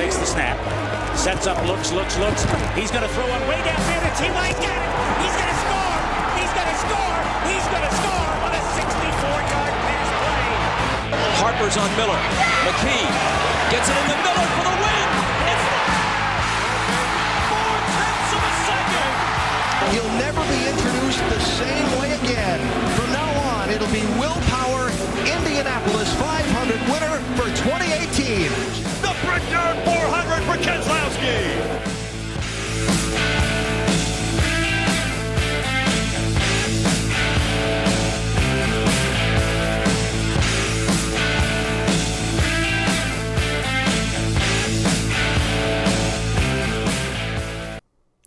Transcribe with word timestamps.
takes 0.00 0.16
the 0.16 0.24
snap, 0.24 0.56
sets 1.12 1.44
up, 1.44 1.60
looks, 1.68 1.92
looks, 1.92 2.16
looks. 2.16 2.48
He's 2.72 2.88
going 2.88 3.04
to 3.04 3.12
throw 3.12 3.28
one 3.28 3.44
way 3.44 3.60
downfield. 3.68 4.00
And 4.00 4.16
T.Y.'s 4.16 4.56
got 4.56 4.72
it. 4.80 4.92
He's 5.20 5.36
going 5.36 5.52
to 5.52 5.58
score. 5.60 5.96
He's 6.40 6.52
going 6.56 6.70
to 6.72 6.78
score. 6.80 7.18
He's 7.44 7.66
going 7.68 7.84
to 7.84 7.92
score 8.00 8.32
on 8.40 8.50
a 8.56 8.62
64-yard 8.80 9.74
pass 9.84 10.08
play. 10.16 10.40
Harper's 11.36 11.76
on 11.76 11.92
Miller. 12.00 12.16
McKee 12.64 13.12
gets 13.68 13.92
it 13.92 13.96
in 14.00 14.06
the 14.08 14.18
Miller 14.24 14.46
for 14.56 14.64
the 14.72 14.76
win. 14.80 15.08
It's 15.52 15.66
four 17.52 17.76
tenths 17.92 18.32
of 18.32 18.40
a 18.40 18.54
second. 18.72 19.12
He'll 19.92 20.14
never 20.16 20.40
be 20.48 20.60
introduced 20.64 21.20
the 21.28 21.42
same 21.60 21.88
way 22.00 22.16
again. 22.24 22.56
From 22.96 23.12
now 23.12 23.28
on, 23.52 23.68
it'll 23.68 23.92
be 23.92 24.08
Will 24.16 24.40
Power, 24.48 24.88
Indianapolis 25.28 26.08
500 26.16 26.88
winner 26.88 27.20
for 27.36 27.52
2018. 27.68 28.89
The 29.30 29.36
Brickyard 29.36 29.76
400 29.84 30.42
for. 30.44 30.58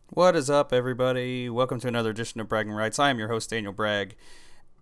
What 0.10 0.38
is 0.38 0.50
up, 0.50 0.72
everybody? 0.72 1.50
Welcome 1.50 1.82
to 1.82 1.90
another 1.90 2.12
edition 2.12 2.40
of 2.40 2.48
Bragging 2.48 2.72
Rights. 2.72 2.98
I 2.98 3.10
am 3.10 3.20
your 3.20 3.28
host, 3.28 3.50
Daniel 3.50 3.74
Bragg. 3.74 4.16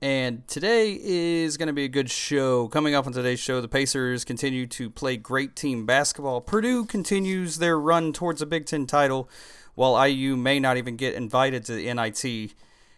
And 0.03 0.47
today 0.47 0.99
is 0.99 1.57
going 1.57 1.67
to 1.67 1.73
be 1.73 1.83
a 1.83 1.87
good 1.87 2.09
show. 2.09 2.67
Coming 2.69 2.95
up 2.95 3.05
on 3.05 3.13
today's 3.13 3.39
show, 3.39 3.61
the 3.61 3.67
Pacers 3.67 4.25
continue 4.25 4.65
to 4.65 4.89
play 4.89 5.15
great 5.15 5.55
team 5.55 5.85
basketball. 5.85 6.41
Purdue 6.41 6.85
continues 6.85 7.59
their 7.59 7.79
run 7.79 8.11
towards 8.11 8.41
a 8.41 8.47
Big 8.47 8.65
Ten 8.65 8.87
title, 8.87 9.29
while 9.75 10.03
IU 10.07 10.35
may 10.35 10.59
not 10.59 10.77
even 10.77 10.95
get 10.95 11.13
invited 11.13 11.63
to 11.65 11.73
the 11.73 11.93
NIT. 11.93 12.55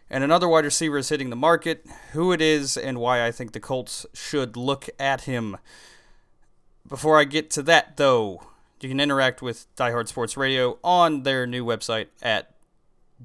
And 0.09 0.24
another 0.24 0.48
wide 0.48 0.64
receiver 0.64 0.98
is 0.98 1.09
hitting 1.09 1.30
the 1.30 1.36
market. 1.36 1.86
Who 2.14 2.31
it 2.31 2.40
is 2.40 2.78
and 2.78 3.00
why 3.00 3.26
I 3.26 3.31
think 3.31 3.52
the 3.52 3.59
Colts 3.59 4.06
should 4.14 4.56
look 4.56 4.88
at 4.98 5.24
him. 5.24 5.58
Before 6.88 7.20
I 7.20 7.26
get 7.26 7.50
to 7.52 7.64
that, 7.64 7.98
though, 7.98 8.44
you 8.80 8.88
can 8.88 9.02
interact 9.02 9.42
with 9.42 9.66
Die 9.76 9.92
Hard 9.92 10.08
Sports 10.08 10.38
Radio 10.38 10.80
on 10.86 11.24
their 11.24 11.46
new 11.46 11.66
website 11.66 12.08
at 12.22 12.53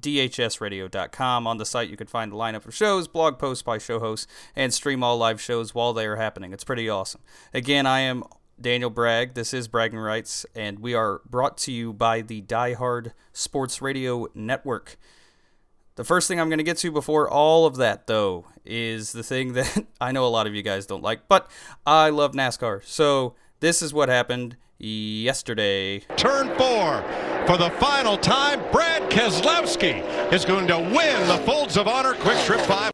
dhsradio.com. 0.01 1.47
On 1.47 1.59
the 1.59 1.65
site, 1.65 1.89
you 1.89 1.97
can 1.97 2.07
find 2.07 2.33
the 2.33 2.37
lineup 2.37 2.67
of 2.67 2.75
shows, 2.75 3.09
blog 3.09 3.39
posts 3.39 3.63
by 3.63 3.79
show 3.79 4.01
hosts, 4.01 4.27
and 4.55 4.73
stream 4.73 5.03
all 5.03 5.19
live 5.19 5.41
shows 5.41 5.75
while 5.75 5.93
they 5.93 6.07
are 6.07 6.17
happening. 6.17 6.53
It's 6.53 6.65
pretty 6.65 6.89
awesome. 6.89 7.21
Again, 7.53 7.87
I 7.87 8.01
am 8.01 8.25
Daniel 8.61 8.91
Bragg. 8.91 9.35
This 9.35 9.55
is 9.55 9.69
Bragging 9.69 9.99
Rights, 9.99 10.45
and 10.55 10.81
we 10.81 10.95
are 10.95 11.21
brought 11.29 11.57
to 11.59 11.73
you 11.73 11.93
by 11.93 12.23
the 12.23 12.41
Die 12.41 12.75
Hard 12.75 13.13
Sports 13.33 13.81
Radio 13.81 14.27
Network. 14.35 14.97
The 15.95 16.05
first 16.05 16.29
thing 16.29 16.41
I'm 16.41 16.49
going 16.49 16.59
to 16.59 16.65
get 16.65 16.77
to 16.79 16.93
before 16.93 17.29
all 17.29 17.67
of 17.67 17.77
that, 17.77 18.07
though, 18.07 18.47
is 18.65 19.13
the 19.13 19.23
thing 19.23 19.53
that 19.55 19.87
I 20.01 20.13
know 20.13 20.27
a 20.27 20.29
lot 20.29 20.47
of 20.47 20.55
you 20.55 20.63
guys 20.63 20.87
don't 20.87 21.03
like, 21.03 21.29
but 21.29 21.51
I 21.87 22.11
love 22.11 22.33
NASCAR. 22.33 22.85
So, 22.85 23.35
this 23.61 23.83
is 23.83 23.93
what 23.93 24.09
happened 24.09 24.57
yesterday. 24.79 26.01
Turn 26.17 26.49
four. 26.57 27.03
For 27.47 27.57
the 27.57 27.71
final 27.79 28.17
time, 28.17 28.61
Brad 28.71 29.11
Keselowski 29.11 30.33
is 30.33 30.45
going 30.45 30.67
to 30.69 30.79
win 30.79 31.29
the 31.29 31.39
Folds 31.47 31.77
of 31.77 31.89
Honor 31.89 32.15
QuikTrip 32.15 32.65
5. 32.67 32.93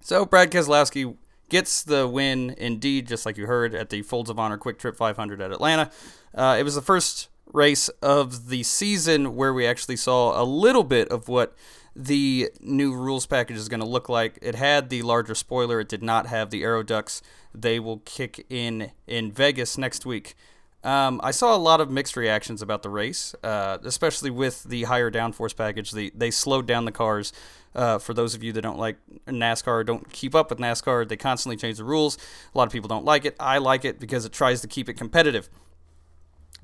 So 0.00 0.24
Brad 0.24 0.50
Keselowski 0.50 1.16
gets 1.48 1.82
the 1.82 2.06
win, 2.06 2.54
indeed, 2.58 3.08
just 3.08 3.26
like 3.26 3.36
you 3.36 3.46
heard 3.46 3.74
at 3.74 3.90
the 3.90 4.02
Folds 4.02 4.30
of 4.30 4.38
Honor 4.38 4.58
QuikTrip 4.58 4.96
500 4.96 5.40
at 5.40 5.50
Atlanta. 5.50 5.90
Uh, 6.34 6.56
it 6.58 6.62
was 6.62 6.74
the 6.74 6.82
first 6.82 7.28
race 7.52 7.88
of 8.00 8.48
the 8.48 8.62
season 8.62 9.36
where 9.36 9.52
we 9.52 9.66
actually 9.66 9.96
saw 9.96 10.40
a 10.40 10.44
little 10.44 10.84
bit 10.84 11.08
of 11.08 11.28
what 11.28 11.54
the 11.96 12.50
new 12.60 12.94
rules 12.94 13.26
package 13.26 13.56
is 13.56 13.68
going 13.68 13.80
to 13.80 13.86
look 13.86 14.08
like. 14.08 14.38
It 14.42 14.54
had 14.54 14.90
the 14.90 15.02
larger 15.02 15.34
spoiler. 15.34 15.80
It 15.80 15.88
did 15.88 16.02
not 16.02 16.26
have 16.26 16.50
the 16.50 16.62
aero 16.62 16.82
ducts. 16.82 17.22
They 17.54 17.78
will 17.78 17.98
kick 17.98 18.46
in 18.50 18.92
in 19.06 19.30
Vegas 19.30 19.78
next 19.78 20.04
week. 20.04 20.34
Um, 20.84 21.18
I 21.24 21.30
saw 21.30 21.56
a 21.56 21.58
lot 21.58 21.80
of 21.80 21.90
mixed 21.90 22.14
reactions 22.16 22.60
about 22.60 22.82
the 22.82 22.90
race, 22.90 23.34
uh, 23.42 23.78
especially 23.84 24.30
with 24.30 24.64
the 24.64 24.84
higher 24.84 25.10
downforce 25.10 25.56
package. 25.56 25.92
The, 25.92 26.12
they 26.14 26.30
slowed 26.30 26.66
down 26.66 26.84
the 26.84 26.92
cars. 26.92 27.32
Uh, 27.74 27.98
for 27.98 28.14
those 28.14 28.36
of 28.36 28.44
you 28.44 28.52
that 28.52 28.60
don't 28.60 28.78
like 28.78 28.98
NASCAR, 29.26 29.84
don't 29.84 30.12
keep 30.12 30.34
up 30.34 30.50
with 30.50 30.60
NASCAR, 30.60 31.08
they 31.08 31.16
constantly 31.16 31.56
change 31.56 31.78
the 31.78 31.84
rules. 31.84 32.16
A 32.54 32.58
lot 32.58 32.68
of 32.68 32.72
people 32.72 32.86
don't 32.86 33.04
like 33.04 33.24
it. 33.24 33.34
I 33.40 33.58
like 33.58 33.84
it 33.84 33.98
because 33.98 34.24
it 34.24 34.32
tries 34.32 34.60
to 34.60 34.68
keep 34.68 34.88
it 34.88 34.94
competitive. 34.94 35.48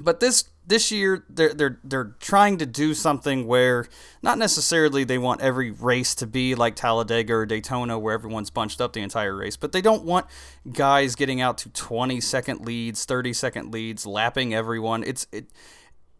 But 0.00 0.20
this 0.20 0.44
this 0.66 0.90
year 0.90 1.24
they're 1.28 1.52
they're 1.52 1.78
they're 1.84 2.16
trying 2.20 2.58
to 2.58 2.66
do 2.66 2.94
something 2.94 3.46
where 3.46 3.86
not 4.22 4.38
necessarily 4.38 5.04
they 5.04 5.18
want 5.18 5.40
every 5.40 5.70
race 5.70 6.14
to 6.16 6.26
be 6.26 6.54
like 6.54 6.76
Talladega 6.76 7.34
or 7.34 7.46
Daytona 7.46 7.98
where 7.98 8.14
everyone's 8.14 8.50
bunched 8.50 8.80
up 8.80 8.92
the 8.92 9.00
entire 9.00 9.36
race, 9.36 9.56
but 9.56 9.72
they 9.72 9.80
don't 9.80 10.04
want 10.04 10.26
guys 10.72 11.14
getting 11.14 11.40
out 11.40 11.58
to 11.58 11.68
20 11.70 12.20
second 12.20 12.60
leads, 12.60 13.04
30 13.04 13.32
second 13.32 13.72
leads, 13.72 14.06
lapping 14.06 14.54
everyone. 14.54 15.04
It's 15.04 15.26
it 15.32 15.46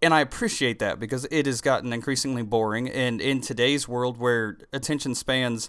and 0.02 0.14
I 0.14 0.20
appreciate 0.20 0.78
that 0.78 0.98
because 0.98 1.26
it 1.30 1.47
has 1.47 1.60
gotten 1.60 1.92
increasingly 1.92 2.42
boring 2.42 2.88
and 2.88 3.20
in 3.20 3.41
today's 3.41 3.86
world 3.86 4.18
where 4.18 4.58
attention 4.72 5.14
spans 5.14 5.68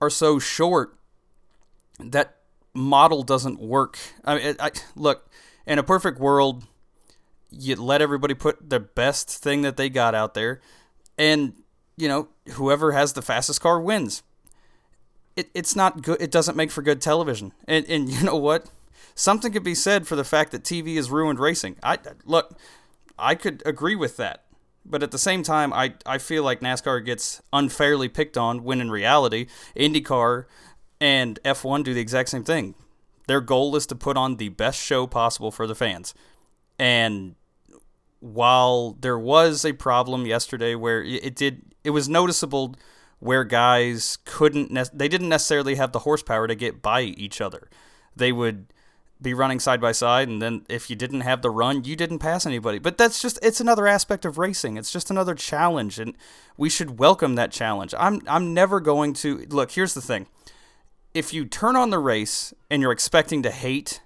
are 0.00 0.10
so 0.10 0.38
short 0.38 0.98
that 2.00 2.36
model 2.74 3.22
doesn't 3.22 3.60
work. 3.60 3.98
I 4.24 4.38
mean, 4.38 4.56
I, 4.60 4.70
look, 4.94 5.28
in 5.66 5.78
a 5.78 5.82
perfect 5.82 6.18
world 6.18 6.64
you 7.50 7.76
let 7.76 8.02
everybody 8.02 8.34
put 8.34 8.70
the 8.70 8.80
best 8.80 9.30
thing 9.30 9.62
that 9.62 9.76
they 9.76 9.88
got 9.88 10.14
out 10.14 10.34
there, 10.34 10.60
and 11.16 11.54
you 11.96 12.08
know 12.08 12.28
whoever 12.52 12.92
has 12.92 13.12
the 13.12 13.22
fastest 13.22 13.60
car 13.60 13.80
wins. 13.80 14.22
It, 15.36 15.50
it's 15.54 15.76
not 15.76 16.02
good. 16.02 16.20
It 16.20 16.30
doesn't 16.30 16.56
make 16.56 16.70
for 16.70 16.82
good 16.82 17.00
television. 17.00 17.52
And 17.66 17.86
and 17.88 18.08
you 18.12 18.22
know 18.22 18.36
what? 18.36 18.70
Something 19.14 19.52
could 19.52 19.64
be 19.64 19.74
said 19.74 20.06
for 20.06 20.16
the 20.16 20.24
fact 20.24 20.52
that 20.52 20.62
TV 20.62 20.96
has 20.96 21.10
ruined 21.10 21.40
racing. 21.40 21.76
I 21.82 21.98
look, 22.24 22.56
I 23.18 23.34
could 23.34 23.62
agree 23.66 23.96
with 23.96 24.16
that. 24.18 24.44
But 24.84 25.02
at 25.02 25.10
the 25.10 25.18
same 25.18 25.42
time, 25.42 25.72
I, 25.72 25.94
I 26.06 26.18
feel 26.18 26.42
like 26.42 26.60
NASCAR 26.60 27.04
gets 27.04 27.42
unfairly 27.52 28.08
picked 28.08 28.38
on 28.38 28.64
when 28.64 28.80
in 28.80 28.90
reality, 28.90 29.46
IndyCar 29.76 30.46
and 31.00 31.38
F1 31.44 31.84
do 31.84 31.92
the 31.92 32.00
exact 32.00 32.30
same 32.30 32.44
thing. 32.44 32.74
Their 33.26 33.42
goal 33.42 33.76
is 33.76 33.86
to 33.86 33.94
put 33.94 34.16
on 34.16 34.36
the 34.36 34.48
best 34.48 34.82
show 34.82 35.06
possible 35.06 35.50
for 35.50 35.66
the 35.66 35.74
fans. 35.74 36.14
And 36.78 37.34
while 38.20 38.96
there 39.00 39.18
was 39.18 39.64
a 39.64 39.72
problem 39.72 40.26
yesterday 40.26 40.74
where 40.74 41.02
it 41.02 41.34
did, 41.36 41.62
it 41.84 41.90
was 41.90 42.08
noticeable 42.08 42.74
where 43.20 43.44
guys 43.44 44.18
couldn't, 44.24 44.72
they 44.96 45.08
didn't 45.08 45.28
necessarily 45.28 45.74
have 45.74 45.92
the 45.92 46.00
horsepower 46.00 46.46
to 46.46 46.54
get 46.54 46.82
by 46.82 47.02
each 47.02 47.40
other. 47.40 47.68
They 48.14 48.32
would 48.32 48.72
be 49.20 49.34
running 49.34 49.58
side 49.58 49.80
by 49.80 49.92
side, 49.92 50.28
and 50.28 50.40
then 50.40 50.64
if 50.68 50.88
you 50.88 50.96
didn't 50.96 51.22
have 51.22 51.42
the 51.42 51.50
run, 51.50 51.84
you 51.84 51.96
didn't 51.96 52.20
pass 52.20 52.46
anybody. 52.46 52.78
But 52.78 52.98
that's 52.98 53.20
just, 53.20 53.38
it's 53.42 53.60
another 53.60 53.86
aspect 53.86 54.24
of 54.24 54.38
racing. 54.38 54.76
It's 54.76 54.92
just 54.92 55.10
another 55.10 55.34
challenge, 55.34 55.98
and 55.98 56.14
we 56.56 56.70
should 56.70 56.98
welcome 56.98 57.34
that 57.34 57.50
challenge. 57.50 57.94
I'm, 57.98 58.22
I'm 58.28 58.54
never 58.54 58.78
going 58.78 59.14
to, 59.14 59.46
look, 59.48 59.72
here's 59.72 59.94
the 59.94 60.00
thing. 60.00 60.26
If 61.14 61.32
you 61.32 61.46
turn 61.46 61.74
on 61.74 61.90
the 61.90 61.98
race 61.98 62.54
and 62.70 62.80
you're 62.80 62.92
expecting 62.92 63.42
to 63.42 63.50
hate 63.50 64.02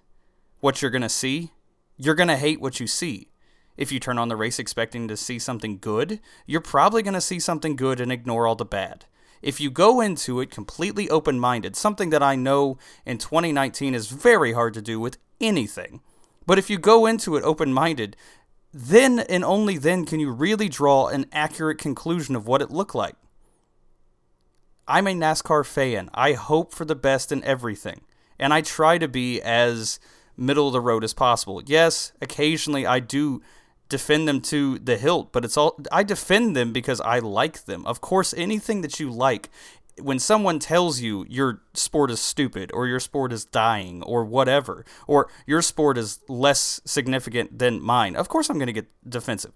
what 0.61 0.81
you're 0.81 0.91
going 0.91 1.03
to 1.03 1.09
see, 1.11 1.51
you're 1.99 2.15
going 2.15 2.29
to 2.29 2.37
hate 2.37 2.61
what 2.61 2.81
you 2.81 2.87
see. 2.87 3.29
If 3.77 3.91
you 3.91 4.01
turn 4.01 4.19
on 4.19 4.29
the 4.29 4.37
race 4.37 4.59
expecting 4.59 5.09
to 5.09 5.17
see 5.17 5.39
something 5.39 5.79
good, 5.79 6.21
you're 6.47 6.61
probably 6.61 7.03
going 7.03 7.15
to 7.15 7.21
see 7.21 7.41
something 7.41 7.77
good 7.77 8.01
and 8.01 8.13
ignore 8.13 8.47
all 8.47 8.55
the 8.55 8.65
bad. 8.65 9.07
If 9.41 9.61
you 9.61 9.71
go 9.71 10.01
into 10.01 10.41
it 10.41 10.51
completely 10.51 11.11
open 11.11 11.41
minded, 11.41 11.75
something 11.75 12.11
that 12.11 12.23
I 12.23 12.37
know 12.37 12.79
in 13.05 13.19
2019 13.19 13.95
is 13.95 14.09
very 14.09 14.53
hard 14.53 14.75
to 14.75 14.83
do 14.83 15.01
with 15.01 15.19
anything, 15.41 16.01
but 16.47 16.59
if 16.59 16.71
you 16.71 16.79
go 16.79 17.07
into 17.07 17.37
it 17.37 17.43
open 17.43 17.73
minded, 17.73 18.17
then 18.73 19.21
and 19.21 19.45
only 19.45 19.79
then 19.79 20.07
can 20.07 20.21
you 20.21 20.31
really 20.31 20.69
draw 20.69 21.09
an 21.09 21.27
accurate 21.33 21.79
conclusion 21.79 22.37
of 22.37 22.47
what 22.47 22.63
it 22.63 22.71
looked 22.71 22.95
like. 22.95 23.17
I'm 24.87 25.07
a 25.07 25.13
NASCAR 25.13 25.65
fan. 25.65 26.11
I 26.15 26.33
hope 26.33 26.73
for 26.73 26.85
the 26.85 26.95
best 26.95 27.33
in 27.33 27.45
everything, 27.45 28.03
and 28.39 28.53
I 28.53 28.61
try 28.61 28.99
to 28.99 29.09
be 29.09 29.41
as 29.43 29.99
middle 30.37 30.69
of 30.69 30.73
the 30.73 30.81
road 30.81 31.05
as 31.05 31.15
possible. 31.15 31.63
Yes, 31.65 32.13
occasionally 32.21 32.87
I 32.87 33.01
do 33.01 33.43
defend 33.93 34.27
them 34.27 34.41
to 34.41 34.79
the 34.79 34.97
hilt, 34.97 35.33
but 35.33 35.45
it's 35.45 35.57
all 35.57 35.79
I 35.93 36.03
defend 36.03 36.57
them 36.57 36.73
because 36.73 37.01
I 37.03 37.19
like 37.19 37.67
them. 37.67 37.85
Of 37.87 38.01
course, 38.01 38.33
anything 38.35 38.81
that 38.81 38.99
you 38.99 39.11
like, 39.11 39.51
when 40.01 40.19
someone 40.19 40.59
tells 40.59 41.01
you 41.01 41.27
your 41.29 41.61
sport 41.75 42.11
is 42.11 42.21
stupid 42.21 42.73
or 42.73 42.87
your 42.87 42.99
sport 42.99 43.33
is 43.33 43.45
dying 43.45 44.03
or 44.03 44.25
whatever, 44.25 44.87
or 45.07 45.29
your 45.47 45.61
sport 45.61 45.99
is 45.99 46.21
less 46.27 46.81
significant 46.87 47.59
than 47.59 47.83
mine, 47.83 48.17
of 48.17 48.31
course 48.31 48.49
I'm 48.49 48.57
going 48.57 48.75
to 48.75 48.81
get 48.81 48.89
defensive. 49.07 49.53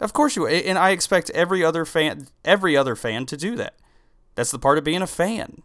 Of 0.00 0.12
course 0.12 0.36
you 0.36 0.46
and 0.46 0.78
I 0.78 0.90
expect 0.90 1.30
every 1.30 1.64
other 1.64 1.84
fan 1.84 2.28
every 2.44 2.76
other 2.76 2.94
fan 2.94 3.26
to 3.26 3.36
do 3.36 3.56
that. 3.56 3.74
That's 4.36 4.52
the 4.52 4.58
part 4.60 4.78
of 4.78 4.84
being 4.84 5.02
a 5.02 5.08
fan. 5.08 5.62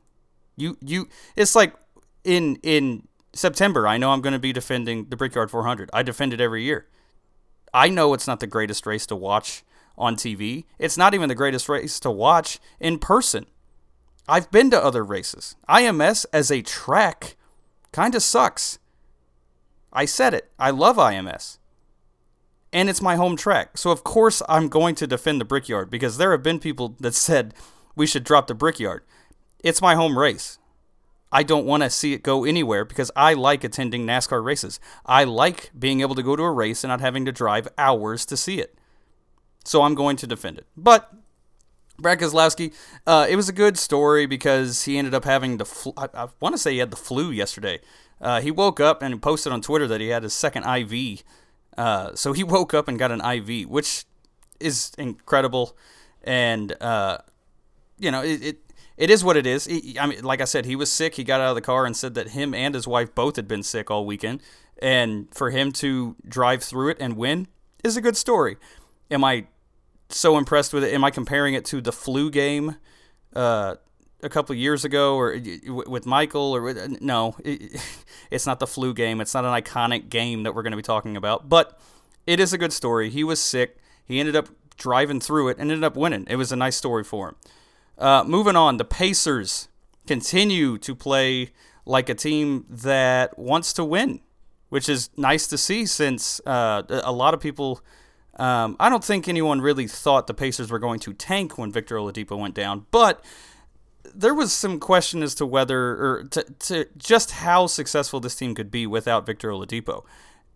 You 0.57 0.77
you 0.81 1.07
it's 1.35 1.55
like 1.55 1.75
in 2.23 2.57
in 2.63 3.07
September, 3.35 3.87
I 3.87 3.97
know 3.97 4.11
I'm 4.11 4.21
going 4.21 4.33
to 4.33 4.39
be 4.39 4.53
defending 4.53 5.09
the 5.09 5.15
Brickyard 5.15 5.51
400. 5.51 5.91
I 5.93 6.01
defend 6.03 6.33
it 6.33 6.41
every 6.41 6.63
year. 6.63 6.87
I 7.73 7.89
know 7.89 8.13
it's 8.13 8.27
not 8.27 8.39
the 8.39 8.47
greatest 8.47 8.85
race 8.85 9.05
to 9.07 9.15
watch 9.15 9.63
on 9.97 10.15
TV. 10.15 10.65
It's 10.77 10.97
not 10.97 11.13
even 11.13 11.29
the 11.29 11.35
greatest 11.35 11.69
race 11.69 11.99
to 12.01 12.11
watch 12.11 12.59
in 12.79 12.99
person. 12.99 13.45
I've 14.27 14.51
been 14.51 14.69
to 14.71 14.83
other 14.83 15.03
races. 15.03 15.55
IMS 15.67 16.25
as 16.31 16.51
a 16.51 16.61
track 16.61 17.35
kind 17.91 18.15
of 18.15 18.23
sucks. 18.23 18.79
I 19.91 20.05
said 20.05 20.33
it. 20.33 20.51
I 20.57 20.71
love 20.71 20.97
IMS. 20.97 21.57
And 22.71 22.89
it's 22.89 23.01
my 23.01 23.15
home 23.15 23.35
track. 23.35 23.77
So, 23.77 23.91
of 23.91 24.03
course, 24.03 24.41
I'm 24.49 24.67
going 24.67 24.95
to 24.95 25.07
defend 25.07 25.39
the 25.39 25.45
Brickyard 25.45 25.91
because 25.91 26.17
there 26.17 26.31
have 26.31 26.41
been 26.41 26.59
people 26.59 26.95
that 26.99 27.13
said 27.13 27.53
we 27.95 28.07
should 28.07 28.23
drop 28.23 28.47
the 28.47 28.55
Brickyard. 28.55 29.03
It's 29.63 29.81
my 29.81 29.95
home 29.95 30.17
race. 30.17 30.57
I 31.33 31.41
don't 31.41 31.65
want 31.65 31.81
to 31.81 31.89
see 31.89 32.13
it 32.13 32.21
go 32.21 32.45
anywhere 32.45 32.85
because 32.85 33.09
I 33.15 33.33
like 33.33 33.63
attending 33.63 34.06
NASCAR 34.06 34.44
races. 34.44 34.80
I 35.03 35.24
like 35.24 35.71
being 35.77 36.01
able 36.01 36.13
to 36.13 36.21
go 36.21 36.35
to 36.35 36.44
a 36.44 36.51
race 36.51 36.83
and 36.83 36.89
not 36.89 37.01
having 37.01 37.25
to 37.25 37.31
drive 37.31 37.68
hours 37.77 38.24
to 38.27 38.38
see 38.38 38.59
it. 38.59 38.77
So 39.65 39.81
I'm 39.81 39.95
going 39.95 40.15
to 40.18 40.27
defend 40.27 40.59
it. 40.59 40.68
But 40.77 41.12
Brad 41.97 42.19
Keselowski, 42.19 42.71
uh, 43.07 43.25
it 43.27 43.35
was 43.35 43.50
a 43.50 43.53
good 43.53 43.80
story 43.80 44.27
because 44.27 44.83
he 44.83 44.97
ended 44.97 45.15
up 45.15 45.25
having 45.25 45.57
the. 45.57 45.65
Fl- 45.65 45.97
I, 45.97 46.07
I 46.13 46.27
want 46.39 46.53
to 46.53 46.59
say 46.59 46.74
he 46.74 46.77
had 46.77 46.91
the 46.91 46.97
flu 46.97 47.31
yesterday. 47.31 47.79
Uh, 48.21 48.39
he 48.39 48.51
woke 48.51 48.79
up 48.79 49.01
and 49.01 49.21
posted 49.21 49.51
on 49.51 49.62
Twitter 49.62 49.88
that 49.88 50.01
he 50.01 50.09
had 50.09 50.21
his 50.24 50.33
second 50.33 50.65
IV. 50.65 51.24
Uh, 51.77 52.13
so 52.13 52.33
he 52.33 52.44
woke 52.56 52.74
up 52.75 52.88
and 52.88 53.00
got 53.00 53.12
an 53.12 53.21
IV, 53.21 53.68
which 53.69 54.06
is 54.59 54.91
incredible. 55.00 55.75
And 56.24 56.75
uh, 56.81 57.18
you 57.97 58.12
know, 58.12 58.21
it, 58.21 58.44
it 58.44 58.72
it 58.97 59.09
is 59.09 59.23
what 59.23 59.37
it 59.37 59.45
is. 59.45 59.65
He, 59.65 59.97
I 59.99 60.05
mean, 60.05 60.23
like 60.23 60.41
I 60.41 60.45
said, 60.45 60.65
he 60.65 60.75
was 60.75 60.91
sick. 60.91 61.15
He 61.15 61.23
got 61.23 61.41
out 61.41 61.49
of 61.49 61.55
the 61.55 61.61
car 61.61 61.85
and 61.85 61.95
said 61.95 62.13
that 62.15 62.29
him 62.29 62.53
and 62.53 62.75
his 62.75 62.87
wife 62.87 63.13
both 63.15 63.35
had 63.35 63.47
been 63.47 63.63
sick 63.63 63.89
all 63.89 64.05
weekend, 64.05 64.41
and 64.81 65.27
for 65.33 65.49
him 65.49 65.71
to 65.73 66.15
drive 66.27 66.63
through 66.63 66.89
it 66.89 66.97
and 66.99 67.17
win 67.17 67.47
is 67.83 67.97
a 67.97 68.01
good 68.01 68.17
story. 68.17 68.57
Am 69.09 69.23
I 69.23 69.47
so 70.09 70.37
impressed 70.37 70.73
with 70.73 70.83
it? 70.83 70.93
Am 70.93 71.03
I 71.03 71.09
comparing 71.09 71.53
it 71.53 71.65
to 71.65 71.81
the 71.81 71.91
flu 71.91 72.29
game 72.29 72.75
uh, 73.35 73.75
a 74.21 74.29
couple 74.29 74.55
years 74.55 74.85
ago, 74.85 75.15
or 75.15 75.37
with 75.67 76.05
Michael, 76.05 76.55
or 76.55 76.73
no? 77.01 77.35
It, 77.43 77.81
it's 78.31 78.47
not 78.47 78.59
the 78.59 78.67
flu 78.67 78.93
game. 78.93 79.21
It's 79.21 79.33
not 79.33 79.45
an 79.45 79.53
iconic 79.53 80.09
game 80.09 80.43
that 80.43 80.55
we're 80.55 80.63
going 80.63 80.71
to 80.71 80.77
be 80.77 80.83
talking 80.83 81.15
about, 81.15 81.49
but 81.49 81.79
it 82.25 82.39
is 82.39 82.53
a 82.53 82.57
good 82.57 82.73
story. 82.73 83.09
He 83.09 83.23
was 83.23 83.39
sick. 83.39 83.77
He 84.05 84.19
ended 84.19 84.35
up 84.35 84.49
driving 84.77 85.19
through 85.19 85.49
it 85.49 85.57
and 85.59 85.69
ended 85.71 85.83
up 85.83 85.95
winning. 85.95 86.25
It 86.29 86.35
was 86.35 86.51
a 86.51 86.55
nice 86.55 86.75
story 86.75 87.03
for 87.03 87.29
him. 87.29 87.35
Uh, 87.97 88.23
moving 88.25 88.55
on, 88.55 88.77
the 88.77 88.85
Pacers 88.85 89.67
continue 90.07 90.77
to 90.79 90.95
play 90.95 91.51
like 91.85 92.09
a 92.09 92.15
team 92.15 92.65
that 92.69 93.37
wants 93.37 93.73
to 93.73 93.83
win, 93.83 94.21
which 94.69 94.89
is 94.89 95.09
nice 95.17 95.47
to 95.47 95.57
see 95.57 95.85
since 95.85 96.41
uh, 96.45 96.83
a 96.89 97.11
lot 97.11 97.33
of 97.33 97.39
people. 97.39 97.81
Um, 98.37 98.75
I 98.79 98.89
don't 98.89 99.03
think 99.03 99.27
anyone 99.27 99.61
really 99.61 99.87
thought 99.87 100.27
the 100.27 100.33
Pacers 100.33 100.71
were 100.71 100.79
going 100.79 100.99
to 101.01 101.13
tank 101.13 101.57
when 101.57 101.71
Victor 101.71 101.95
Oladipo 101.97 102.37
went 102.37 102.55
down, 102.55 102.85
but 102.89 103.23
there 104.15 104.33
was 104.33 104.51
some 104.51 104.79
question 104.79 105.23
as 105.23 105.35
to 105.35 105.45
whether 105.45 105.79
or 105.79 106.23
to, 106.31 106.43
to 106.59 106.85
just 106.97 107.31
how 107.31 107.67
successful 107.67 108.19
this 108.19 108.35
team 108.35 108.53
could 108.53 108.71
be 108.71 108.85
without 108.85 109.25
Victor 109.25 109.49
Oladipo. 109.49 110.03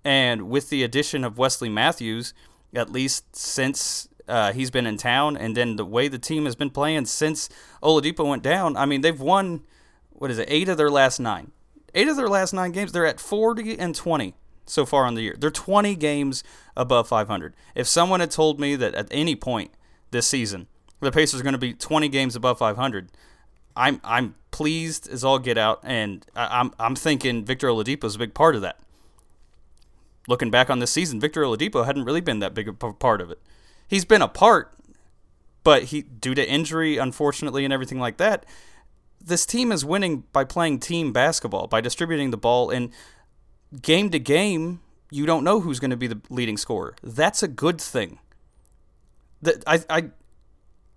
And 0.03 0.49
with 0.49 0.69
the 0.69 0.83
addition 0.83 1.23
of 1.23 1.37
Wesley 1.37 1.69
Matthews, 1.69 2.33
at 2.73 2.91
least 2.91 3.35
since 3.35 4.07
uh, 4.27 4.53
he's 4.53 4.71
been 4.71 4.85
in 4.85 4.97
town, 4.97 5.38
and 5.38 5.56
then 5.56 5.75
the 5.75 5.85
way 5.85 6.07
the 6.07 6.19
team 6.19 6.45
has 6.45 6.56
been 6.56 6.69
playing 6.69 7.06
since 7.06 7.50
Oladipo 7.81 8.27
went 8.27 8.44
down. 8.44 8.75
I 8.75 8.85
mean, 8.85 9.01
they've 9.01 9.19
won 9.19 9.62
what 10.18 10.31
is 10.31 10.39
it, 10.39 10.47
eight 10.50 10.68
of 10.68 10.77
their 10.77 10.89
last 10.89 11.19
nine. 11.19 11.51
Eight 11.94 12.07
of 12.07 12.15
their 12.15 12.27
last 12.27 12.53
nine 12.53 12.71
games, 12.71 12.91
they're 12.91 13.06
at 13.06 13.19
40 13.19 13.77
and 13.79 13.95
20 13.95 14.33
so 14.65 14.85
far 14.85 15.06
on 15.06 15.15
the 15.15 15.21
year. 15.21 15.35
They're 15.38 15.51
20 15.51 15.95
games 15.95 16.44
above 16.75 17.07
500. 17.07 17.56
If 17.75 17.88
someone 17.88 18.19
had 18.19 18.31
told 18.31 18.59
me 18.59 18.75
that 18.75 18.94
at 18.94 19.07
any 19.12 19.35
point 19.35 19.71
this 20.12 20.27
season 20.27 20.68
the 21.00 21.12
Pacers 21.12 21.39
are 21.39 21.44
going 21.44 21.53
to 21.53 21.59
be 21.59 21.73
20 21.73 22.09
games 22.09 22.35
above 22.35 22.57
500, 22.57 23.09
I'm 23.75 24.01
I'm 24.03 24.35
pleased 24.50 25.07
as 25.07 25.23
all 25.23 25.38
get 25.38 25.57
out, 25.57 25.80
and 25.83 26.25
I'm 26.35 26.73
I'm 26.80 26.95
thinking 26.95 27.45
Victor 27.45 27.68
Oladipo 27.68 28.06
is 28.06 28.15
a 28.15 28.19
big 28.19 28.33
part 28.33 28.56
of 28.56 28.62
that. 28.63 28.80
Looking 30.27 30.50
back 30.50 30.71
on 30.71 30.80
this 30.80 30.91
season, 30.91 31.19
Victor 31.19 31.44
Oladipo 31.44 31.85
hadn't 31.85 32.03
really 32.03 32.21
been 32.21 32.39
that 32.39 32.56
big 32.56 32.68
a 32.68 32.73
part 32.73 33.21
of 33.21 33.30
it 33.30 33.39
he's 33.87 34.05
been 34.05 34.21
a 34.21 34.27
part, 34.27 34.73
but 35.63 35.85
he 35.85 36.01
due 36.01 36.35
to 36.35 36.47
injury, 36.47 36.97
unfortunately, 36.97 37.63
and 37.63 37.73
everything 37.73 37.99
like 37.99 38.17
that, 38.17 38.45
this 39.23 39.45
team 39.45 39.71
is 39.71 39.83
winning 39.83 40.23
by 40.31 40.43
playing 40.43 40.79
team 40.79 41.11
basketball, 41.11 41.67
by 41.67 41.81
distributing 41.81 42.31
the 42.31 42.37
ball, 42.37 42.69
and 42.69 42.91
game 43.81 44.09
to 44.11 44.19
game, 44.19 44.81
you 45.11 45.25
don't 45.25 45.43
know 45.43 45.61
who's 45.61 45.79
going 45.79 45.91
to 45.91 45.97
be 45.97 46.07
the 46.07 46.21
leading 46.29 46.57
scorer. 46.57 46.95
That's 47.01 47.43
a 47.43 47.47
good 47.47 47.81
thing. 47.81 48.19
That 49.41 49.63
I, 49.67 49.83
I, 49.89 50.09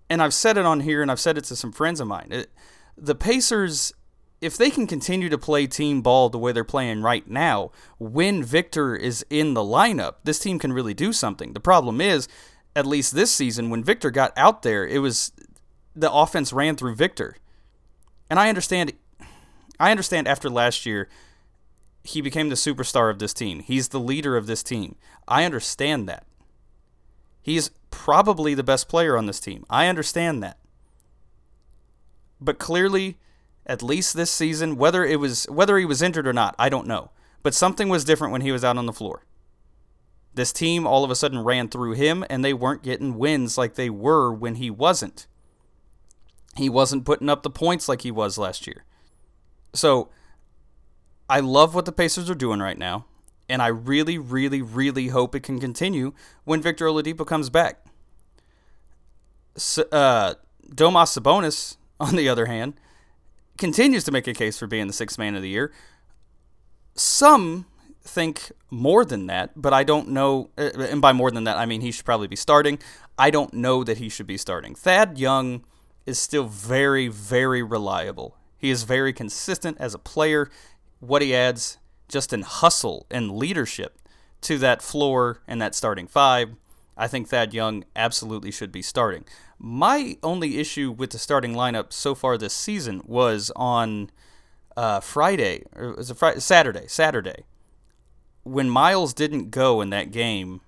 and 0.09 0.21
I've 0.21 0.33
said 0.33 0.57
it 0.57 0.65
on 0.65 0.81
here, 0.81 1.01
and 1.01 1.11
I've 1.11 1.19
said 1.19 1.37
it 1.37 1.43
to 1.45 1.55
some 1.55 1.71
friends 1.71 1.99
of 1.99 2.07
mine. 2.07 2.27
It, 2.31 2.49
the 2.97 3.15
Pacers 3.15 3.93
if 4.41 4.57
they 4.57 4.71
can 4.71 4.87
continue 4.87 5.29
to 5.29 5.37
play 5.37 5.67
team 5.67 6.01
ball 6.01 6.29
the 6.29 6.39
way 6.39 6.51
they're 6.51 6.63
playing 6.63 7.03
right 7.03 7.29
now, 7.29 7.71
when 7.99 8.43
Victor 8.43 8.95
is 8.95 9.23
in 9.29 9.53
the 9.53 9.61
lineup, 9.61 10.15
this 10.23 10.39
team 10.39 10.57
can 10.57 10.73
really 10.73 10.95
do 10.95 11.13
something. 11.13 11.53
The 11.53 11.59
problem 11.59 12.01
is 12.01 12.27
at 12.75 12.85
least 12.85 13.13
this 13.13 13.31
season, 13.31 13.69
when 13.69 13.83
Victor 13.83 14.11
got 14.11 14.33
out 14.37 14.61
there, 14.61 14.87
it 14.87 14.99
was 14.99 15.31
the 15.95 16.11
offense 16.11 16.53
ran 16.53 16.75
through 16.75 16.95
Victor. 16.95 17.35
And 18.29 18.39
I 18.39 18.49
understand 18.49 18.93
I 19.79 19.91
understand 19.91 20.27
after 20.27 20.49
last 20.49 20.85
year 20.85 21.09
he 22.03 22.21
became 22.21 22.49
the 22.49 22.55
superstar 22.55 23.09
of 23.09 23.19
this 23.19 23.33
team. 23.33 23.59
He's 23.59 23.89
the 23.89 23.99
leader 23.99 24.37
of 24.37 24.47
this 24.47 24.63
team. 24.63 24.95
I 25.27 25.43
understand 25.43 26.07
that. 26.07 26.25
He's 27.41 27.71
probably 27.89 28.53
the 28.53 28.63
best 28.63 28.87
player 28.87 29.17
on 29.17 29.25
this 29.25 29.39
team. 29.39 29.65
I 29.69 29.87
understand 29.87 30.41
that. 30.43 30.57
But 32.39 32.57
clearly, 32.57 33.17
at 33.65 33.83
least 33.83 34.15
this 34.15 34.31
season, 34.31 34.77
whether 34.77 35.05
it 35.05 35.19
was 35.19 35.45
whether 35.45 35.77
he 35.77 35.85
was 35.85 36.01
injured 36.01 36.27
or 36.27 36.33
not, 36.33 36.55
I 36.57 36.69
don't 36.69 36.87
know. 36.87 37.11
But 37.43 37.53
something 37.53 37.89
was 37.89 38.05
different 38.05 38.31
when 38.31 38.41
he 38.41 38.51
was 38.51 38.63
out 38.63 38.77
on 38.77 38.85
the 38.85 38.93
floor. 38.93 39.25
This 40.33 40.53
team 40.53 40.87
all 40.87 41.03
of 41.03 41.11
a 41.11 41.15
sudden 41.15 41.43
ran 41.43 41.67
through 41.67 41.93
him, 41.93 42.23
and 42.29 42.43
they 42.43 42.53
weren't 42.53 42.83
getting 42.83 43.17
wins 43.17 43.57
like 43.57 43.75
they 43.75 43.89
were 43.89 44.31
when 44.31 44.55
he 44.55 44.69
wasn't. 44.69 45.27
He 46.55 46.69
wasn't 46.69 47.05
putting 47.05 47.29
up 47.29 47.43
the 47.43 47.49
points 47.49 47.89
like 47.89 48.01
he 48.01 48.11
was 48.11 48.37
last 48.37 48.65
year. 48.67 48.85
So, 49.73 50.09
I 51.29 51.39
love 51.39 51.75
what 51.75 51.85
the 51.85 51.91
Pacers 51.91 52.29
are 52.29 52.35
doing 52.35 52.59
right 52.59 52.77
now, 52.77 53.05
and 53.47 53.61
I 53.61 53.67
really, 53.67 54.17
really, 54.17 54.61
really 54.61 55.07
hope 55.07 55.33
it 55.35 55.43
can 55.43 55.59
continue 55.59 56.13
when 56.43 56.61
Victor 56.61 56.85
Oladipo 56.85 57.25
comes 57.25 57.49
back. 57.49 57.85
Uh, 59.91 60.35
Domas 60.67 61.17
Sabonis, 61.17 61.77
on 61.99 62.15
the 62.15 62.27
other 62.27 62.47
hand, 62.47 62.73
continues 63.57 64.03
to 64.05 64.11
make 64.11 64.27
a 64.27 64.33
case 64.33 64.57
for 64.57 64.67
being 64.67 64.87
the 64.87 64.93
sixth 64.93 65.17
man 65.17 65.35
of 65.35 65.41
the 65.41 65.49
year. 65.49 65.71
Some 66.95 67.65
think 68.03 68.51
more 68.69 69.05
than 69.05 69.27
that, 69.27 69.51
but 69.55 69.73
I 69.73 69.83
don't 69.83 70.09
know. 70.09 70.49
Uh, 70.57 70.69
and 70.77 71.01
by 71.01 71.13
more 71.13 71.31
than 71.31 71.43
that, 71.45 71.57
I 71.57 71.65
mean 71.65 71.81
he 71.81 71.91
should 71.91 72.05
probably 72.05 72.27
be 72.27 72.35
starting. 72.35 72.79
I 73.17 73.29
don't 73.29 73.53
know 73.53 73.83
that 73.83 73.97
he 73.97 74.09
should 74.09 74.27
be 74.27 74.37
starting. 74.37 74.75
Thad 74.75 75.17
Young 75.17 75.63
is 76.05 76.19
still 76.19 76.45
very, 76.45 77.07
very 77.07 77.61
reliable. 77.61 78.37
He 78.57 78.69
is 78.69 78.83
very 78.83 79.13
consistent 79.13 79.77
as 79.79 79.93
a 79.93 79.99
player. 79.99 80.49
What 80.99 81.21
he 81.21 81.35
adds 81.35 81.77
just 82.07 82.33
in 82.33 82.41
hustle 82.41 83.05
and 83.09 83.31
leadership 83.31 83.97
to 84.41 84.57
that 84.57 84.81
floor 84.81 85.41
and 85.47 85.61
that 85.61 85.75
starting 85.75 86.07
five, 86.07 86.49
I 86.97 87.07
think 87.07 87.29
Thad 87.29 87.53
Young 87.53 87.85
absolutely 87.95 88.51
should 88.51 88.71
be 88.71 88.81
starting. 88.81 89.25
My 89.57 90.17
only 90.23 90.59
issue 90.59 90.91
with 90.91 91.11
the 91.11 91.19
starting 91.19 91.53
lineup 91.53 91.93
so 91.93 92.15
far 92.15 92.37
this 92.37 92.53
season 92.53 93.01
was 93.05 93.51
on 93.55 94.09
uh, 94.75 94.99
Friday, 94.99 95.63
or 95.75 95.93
was 95.95 96.09
it 96.09 96.17
Friday? 96.17 96.39
Saturday, 96.39 96.87
Saturday 96.87 97.45
when 98.43 98.69
Miles 98.69 99.13
didn't 99.13 99.51
go 99.51 99.81
in 99.81 99.89
that 99.91 100.11
game, 100.11 100.61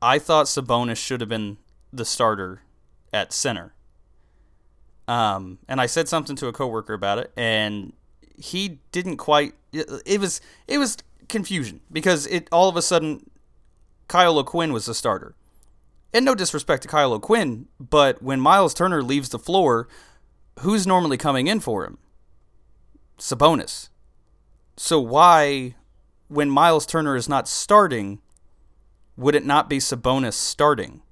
I 0.00 0.18
thought 0.18 0.46
Sabonis 0.46 0.96
should 0.96 1.20
have 1.20 1.28
been 1.28 1.58
the 1.92 2.04
starter 2.04 2.62
at 3.12 3.32
center. 3.32 3.74
Um, 5.06 5.58
and 5.68 5.80
I 5.80 5.86
said 5.86 6.08
something 6.08 6.36
to 6.36 6.46
a 6.46 6.52
coworker 6.52 6.94
about 6.94 7.18
it, 7.18 7.32
and 7.36 7.92
he 8.36 8.80
didn't 8.90 9.18
quite. 9.18 9.54
It, 9.72 10.20
was 10.20 10.40
it 10.66 10.78
was 10.78 10.96
confusion 11.28 11.80
because 11.90 12.26
it 12.28 12.48
all 12.52 12.68
of 12.68 12.76
a 12.76 12.82
sudden 12.82 13.28
Kyle 14.08 14.38
O'Quinn 14.38 14.72
was 14.72 14.86
the 14.86 14.94
starter. 14.94 15.34
And 16.12 16.24
no 16.24 16.34
disrespect 16.34 16.82
to 16.82 16.88
Kyle 16.88 17.12
O'Quinn, 17.12 17.66
but 17.80 18.22
when 18.22 18.40
Miles 18.40 18.72
Turner 18.72 19.02
leaves 19.02 19.30
the 19.30 19.38
floor, 19.38 19.88
who's 20.60 20.86
normally 20.86 21.16
coming 21.16 21.48
in 21.48 21.58
for 21.58 21.84
him? 21.84 21.98
Sabonis. 23.18 23.88
So 24.76 25.00
why 25.00 25.74
when 26.34 26.50
Miles 26.50 26.84
Turner 26.84 27.14
is 27.16 27.28
not 27.28 27.48
starting, 27.48 28.20
would 29.16 29.34
it 29.34 29.46
not 29.46 29.68
be 29.68 29.78
Sabonis 29.78 30.34
starting? 30.34 31.02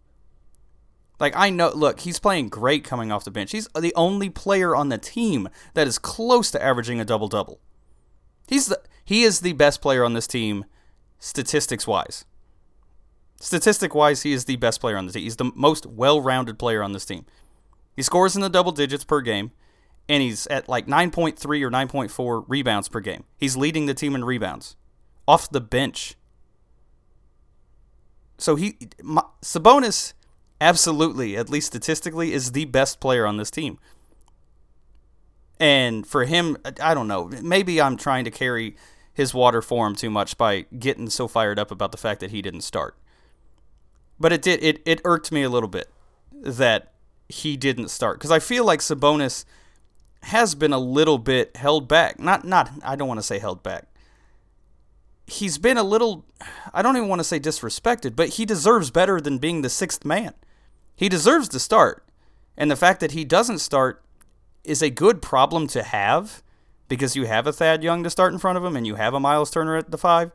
Like 1.20 1.34
I 1.36 1.50
know, 1.50 1.70
look, 1.72 2.00
he's 2.00 2.18
playing 2.18 2.48
great 2.48 2.82
coming 2.82 3.12
off 3.12 3.24
the 3.24 3.30
bench. 3.30 3.52
He's 3.52 3.68
the 3.78 3.94
only 3.94 4.28
player 4.28 4.74
on 4.74 4.88
the 4.88 4.98
team 4.98 5.48
that 5.74 5.86
is 5.86 5.98
close 5.98 6.50
to 6.50 6.62
averaging 6.62 7.00
a 7.00 7.04
double 7.04 7.28
double. 7.28 7.60
He's 8.48 8.66
the 8.66 8.80
He 9.04 9.22
is 9.22 9.40
the 9.40 9.52
best 9.52 9.80
player 9.80 10.04
on 10.04 10.14
this 10.14 10.26
team, 10.26 10.64
statistics 11.20 11.86
wise. 11.86 12.24
Statistic 13.40 13.94
wise, 13.94 14.22
he 14.22 14.32
is 14.32 14.46
the 14.46 14.56
best 14.56 14.80
player 14.80 14.96
on 14.96 15.06
the 15.06 15.12
team. 15.12 15.22
He's 15.22 15.36
the 15.36 15.52
most 15.54 15.86
well 15.86 16.20
rounded 16.20 16.58
player 16.58 16.82
on 16.82 16.92
this 16.92 17.04
team. 17.04 17.24
He 17.94 18.02
scores 18.02 18.34
in 18.34 18.42
the 18.42 18.48
double 18.48 18.72
digits 18.72 19.04
per 19.04 19.20
game, 19.20 19.52
and 20.08 20.22
he's 20.22 20.48
at 20.48 20.68
like 20.68 20.86
9.3 20.86 21.38
or 21.62 21.70
9.4 21.70 22.44
rebounds 22.48 22.88
per 22.88 22.98
game. 22.98 23.24
He's 23.36 23.56
leading 23.56 23.86
the 23.86 23.94
team 23.94 24.16
in 24.16 24.24
rebounds 24.24 24.76
off 25.26 25.50
the 25.50 25.60
bench. 25.60 26.14
So 28.38 28.56
he, 28.56 28.76
my, 29.02 29.22
Sabonis, 29.40 30.14
absolutely, 30.60 31.36
at 31.36 31.48
least 31.48 31.68
statistically, 31.68 32.32
is 32.32 32.52
the 32.52 32.64
best 32.66 33.00
player 33.00 33.26
on 33.26 33.36
this 33.36 33.50
team. 33.50 33.78
And 35.60 36.06
for 36.06 36.24
him, 36.24 36.56
I 36.82 36.92
don't 36.92 37.06
know. 37.06 37.30
Maybe 37.40 37.80
I'm 37.80 37.96
trying 37.96 38.24
to 38.24 38.30
carry 38.30 38.76
his 39.14 39.32
water 39.34 39.62
for 39.62 39.86
him 39.86 39.94
too 39.94 40.10
much 40.10 40.36
by 40.36 40.62
getting 40.78 41.08
so 41.08 41.28
fired 41.28 41.58
up 41.58 41.70
about 41.70 41.92
the 41.92 41.98
fact 41.98 42.20
that 42.20 42.30
he 42.30 42.42
didn't 42.42 42.62
start. 42.62 42.96
But 44.18 44.32
it 44.32 44.42
did 44.42 44.62
it, 44.62 44.82
it 44.84 45.00
irked 45.04 45.30
me 45.30 45.42
a 45.42 45.48
little 45.48 45.68
bit 45.68 45.90
that 46.32 46.92
he 47.28 47.56
didn't 47.56 47.88
start 47.88 48.18
because 48.18 48.30
I 48.30 48.38
feel 48.38 48.64
like 48.64 48.80
Sabonis 48.80 49.44
has 50.24 50.54
been 50.54 50.72
a 50.72 50.78
little 50.78 51.18
bit 51.18 51.56
held 51.56 51.88
back. 51.88 52.18
Not 52.18 52.44
not 52.44 52.70
I 52.84 52.96
don't 52.96 53.08
want 53.08 53.18
to 53.18 53.24
say 53.24 53.38
held 53.38 53.62
back. 53.62 53.86
He's 55.32 55.58
been 55.58 55.78
a 55.78 55.82
little 55.82 56.24
I 56.74 56.82
don't 56.82 56.96
even 56.96 57.08
want 57.08 57.20
to 57.20 57.24
say 57.24 57.40
disrespected, 57.40 58.14
but 58.16 58.30
he 58.30 58.44
deserves 58.44 58.90
better 58.90 59.20
than 59.20 59.38
being 59.38 59.62
the 59.62 59.70
sixth 59.70 60.04
man. 60.04 60.34
He 60.94 61.08
deserves 61.08 61.48
to 61.48 61.58
start. 61.58 62.04
And 62.56 62.70
the 62.70 62.76
fact 62.76 63.00
that 63.00 63.12
he 63.12 63.24
doesn't 63.24 63.58
start 63.58 64.04
is 64.62 64.82
a 64.82 64.90
good 64.90 65.22
problem 65.22 65.66
to 65.68 65.82
have 65.82 66.42
because 66.88 67.16
you 67.16 67.24
have 67.24 67.46
a 67.46 67.52
Thad 67.52 67.82
Young 67.82 68.04
to 68.04 68.10
start 68.10 68.32
in 68.32 68.38
front 68.38 68.58
of 68.58 68.64
him 68.64 68.76
and 68.76 68.86
you 68.86 68.96
have 68.96 69.14
a 69.14 69.20
Miles 69.20 69.50
Turner 69.50 69.76
at 69.76 69.90
the 69.90 69.98
five. 69.98 70.30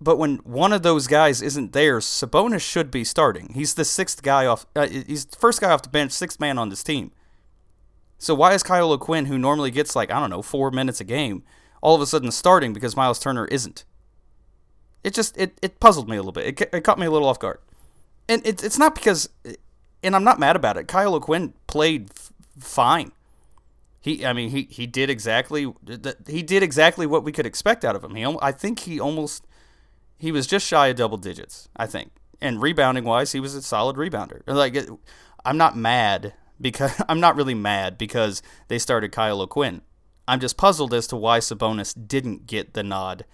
But 0.00 0.18
when 0.18 0.36
one 0.38 0.72
of 0.72 0.82
those 0.82 1.06
guys 1.06 1.42
isn't 1.42 1.72
there, 1.72 1.98
Sabonis 1.98 2.60
should 2.60 2.90
be 2.90 3.04
starting. 3.04 3.52
He's 3.54 3.74
the 3.74 3.84
sixth 3.84 4.22
guy 4.22 4.46
off. 4.46 4.66
Uh, 4.76 4.88
he's 4.88 5.24
the 5.24 5.36
first 5.36 5.60
guy 5.60 5.70
off 5.70 5.82
the 5.82 5.88
bench, 5.88 6.12
sixth 6.12 6.38
man 6.38 6.58
on 6.58 6.68
this 6.68 6.84
team. 6.84 7.10
So 8.18 8.34
why 8.34 8.54
is 8.54 8.62
Kyle 8.62 8.92
O'Quinn, 8.92 9.26
who 9.26 9.38
normally 9.38 9.70
gets 9.70 9.96
like 9.96 10.10
I 10.10 10.20
don't 10.20 10.30
know 10.30 10.42
four 10.42 10.70
minutes 10.70 11.00
a 11.00 11.04
game, 11.04 11.42
all 11.82 11.94
of 11.94 12.00
a 12.00 12.06
sudden 12.06 12.30
starting 12.30 12.72
because 12.72 12.96
Miles 12.96 13.18
Turner 13.18 13.46
isn't? 13.46 13.84
It 15.04 15.14
just 15.14 15.36
it, 15.36 15.58
it 15.62 15.80
puzzled 15.80 16.08
me 16.08 16.16
a 16.16 16.20
little 16.20 16.32
bit. 16.32 16.60
It, 16.60 16.74
it 16.74 16.84
caught 16.84 16.98
me 16.98 17.06
a 17.06 17.10
little 17.10 17.28
off 17.28 17.38
guard, 17.38 17.58
and 18.28 18.44
it's 18.44 18.62
it's 18.62 18.78
not 18.78 18.94
because, 18.94 19.28
and 20.02 20.16
I'm 20.16 20.24
not 20.24 20.38
mad 20.38 20.56
about 20.56 20.76
it. 20.76 20.88
Kyle 20.88 21.14
O'Quinn 21.14 21.54
played 21.66 22.10
f- 22.10 22.32
fine. 22.58 23.12
He, 24.00 24.24
I 24.24 24.32
mean, 24.32 24.50
he, 24.50 24.68
he 24.70 24.86
did 24.86 25.10
exactly 25.10 25.72
he 26.26 26.42
did 26.42 26.62
exactly 26.62 27.06
what 27.06 27.24
we 27.24 27.32
could 27.32 27.46
expect 27.46 27.84
out 27.84 27.96
of 27.96 28.04
him. 28.04 28.14
He, 28.14 28.24
I 28.42 28.52
think 28.52 28.80
he 28.80 28.98
almost 28.98 29.46
he 30.18 30.32
was 30.32 30.46
just 30.46 30.66
shy 30.66 30.88
of 30.88 30.96
double 30.96 31.16
digits. 31.16 31.68
I 31.76 31.86
think, 31.86 32.10
and 32.40 32.60
rebounding 32.60 33.04
wise, 33.04 33.32
he 33.32 33.40
was 33.40 33.54
a 33.54 33.62
solid 33.62 33.96
rebounder. 33.96 34.42
Like, 34.46 34.76
I'm 35.44 35.56
not 35.56 35.76
mad 35.76 36.34
because 36.60 36.92
I'm 37.08 37.20
not 37.20 37.36
really 37.36 37.54
mad 37.54 37.98
because 37.98 38.42
they 38.68 38.78
started 38.78 39.12
Kyle 39.12 39.40
O'Quinn. 39.40 39.82
I'm 40.28 40.40
just 40.40 40.58
puzzled 40.58 40.92
as 40.92 41.06
to 41.08 41.16
why 41.16 41.38
Sabonis 41.38 41.94
didn't 42.06 42.46
get 42.46 42.74
the 42.74 42.82
nod 42.82 43.24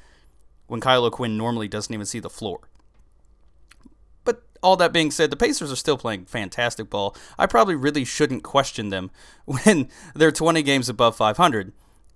when 0.69 0.81
Kyle 0.81 1.05
O'Quinn 1.05 1.37
normally 1.37 1.67
doesn't 1.67 1.93
even 1.93 2.07
see 2.07 2.21
the 2.21 2.31
floor 2.31 2.61
But 4.25 4.45
all 4.63 4.77
that 4.77 4.93
being 4.93 5.11
said, 5.11 5.31
the 5.31 5.37
Pacers 5.37 5.73
are 5.73 5.77
still 5.77 5.99
playing 5.99 6.27
fantastic 6.27 6.89
ball. 6.89 7.17
I 7.37 7.47
probably 7.47 7.75
really 7.75 8.05
shouldn't 8.05 8.45
question 8.45 8.91
them 8.91 9.11
when 9.45 9.89
they're 10.15 10.31
20 10.31 10.63
games 10.63 10.89
above 10.89 11.17
500. 11.17 11.73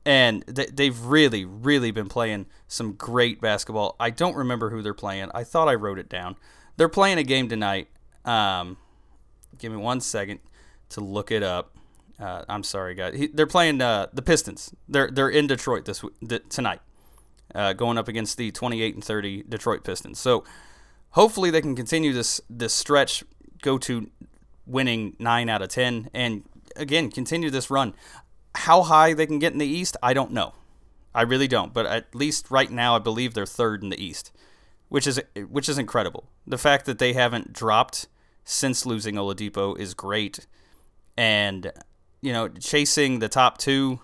And 0.06 0.42
they've 0.44 0.98
really, 0.98 1.44
really 1.44 1.90
been 1.90 2.08
playing 2.08 2.46
some 2.66 2.92
great 2.92 3.40
basketball. 3.42 3.96
I 4.00 4.08
don't 4.08 4.36
remember 4.36 4.70
who 4.70 4.80
they're 4.80 4.94
playing. 4.94 5.30
I 5.34 5.44
thought 5.44 5.68
I 5.68 5.74
wrote 5.74 5.98
it 5.98 6.08
down. 6.08 6.36
They're 6.78 6.88
playing 6.88 7.18
a 7.18 7.24
game 7.24 7.48
tonight. 7.48 7.88
Um, 8.24 8.78
give 9.58 9.72
me 9.72 9.76
one 9.76 10.00
second 10.00 10.38
to 10.90 11.00
look 11.00 11.30
it 11.30 11.42
up. 11.42 11.76
Uh, 12.20 12.44
I'm 12.48 12.62
sorry, 12.62 12.94
guys. 12.94 13.28
they're 13.32 13.46
playing 13.46 13.80
uh, 13.80 14.08
the 14.12 14.22
Pistons. 14.22 14.74
They're 14.88 15.10
they're 15.10 15.28
in 15.28 15.46
Detroit 15.46 15.84
this 15.84 16.04
tonight, 16.48 16.80
uh, 17.54 17.74
going 17.74 17.96
up 17.96 18.08
against 18.08 18.36
the 18.36 18.50
28 18.50 18.94
and 18.94 19.04
30 19.04 19.44
Detroit 19.48 19.84
Pistons. 19.84 20.18
So 20.18 20.44
hopefully 21.10 21.50
they 21.50 21.60
can 21.60 21.76
continue 21.76 22.12
this 22.12 22.40
this 22.50 22.74
stretch, 22.74 23.22
go 23.62 23.78
to 23.78 24.10
winning 24.66 25.16
nine 25.18 25.48
out 25.48 25.62
of 25.62 25.68
ten, 25.68 26.10
and 26.12 26.42
again 26.76 27.10
continue 27.10 27.50
this 27.50 27.70
run. 27.70 27.94
How 28.54 28.82
high 28.82 29.14
they 29.14 29.26
can 29.26 29.38
get 29.38 29.52
in 29.52 29.58
the 29.58 29.66
East, 29.66 29.96
I 30.02 30.12
don't 30.12 30.32
know. 30.32 30.54
I 31.14 31.22
really 31.22 31.48
don't. 31.48 31.72
But 31.72 31.86
at 31.86 32.14
least 32.14 32.50
right 32.50 32.70
now, 32.70 32.96
I 32.96 32.98
believe 32.98 33.34
they're 33.34 33.46
third 33.46 33.82
in 33.82 33.88
the 33.88 34.02
East, 34.02 34.32
which 34.88 35.06
is 35.06 35.20
which 35.48 35.68
is 35.68 35.78
incredible. 35.78 36.28
The 36.46 36.58
fact 36.58 36.84
that 36.86 36.98
they 36.98 37.12
haven't 37.12 37.52
dropped 37.52 38.08
since 38.44 38.86
losing 38.86 39.14
Oladipo 39.14 39.78
is 39.78 39.94
great, 39.94 40.46
and 41.16 41.72
you 42.20 42.32
know 42.32 42.48
chasing 42.48 43.18
the 43.18 43.28
top 43.28 43.58
two, 43.58 44.00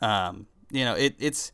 um, 0.00 0.46
you 0.70 0.84
know 0.84 0.94
it, 0.94 1.14
it's 1.18 1.52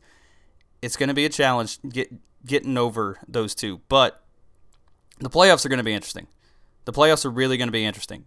it's 0.81 0.95
going 0.95 1.09
to 1.09 1.15
be 1.15 1.25
a 1.25 1.29
challenge 1.29 1.79
get 1.89 2.11
getting 2.45 2.77
over 2.77 3.19
those 3.27 3.55
two, 3.55 3.81
but 3.89 4.23
the 5.19 5.29
playoffs 5.29 5.65
are 5.65 5.69
going 5.69 5.77
to 5.77 5.83
be 5.83 5.93
interesting. 5.93 6.27
The 6.85 6.93
playoffs 6.93 7.25
are 7.25 7.29
really 7.29 7.57
going 7.57 7.67
to 7.67 7.73
be 7.73 7.85
interesting. 7.85 8.25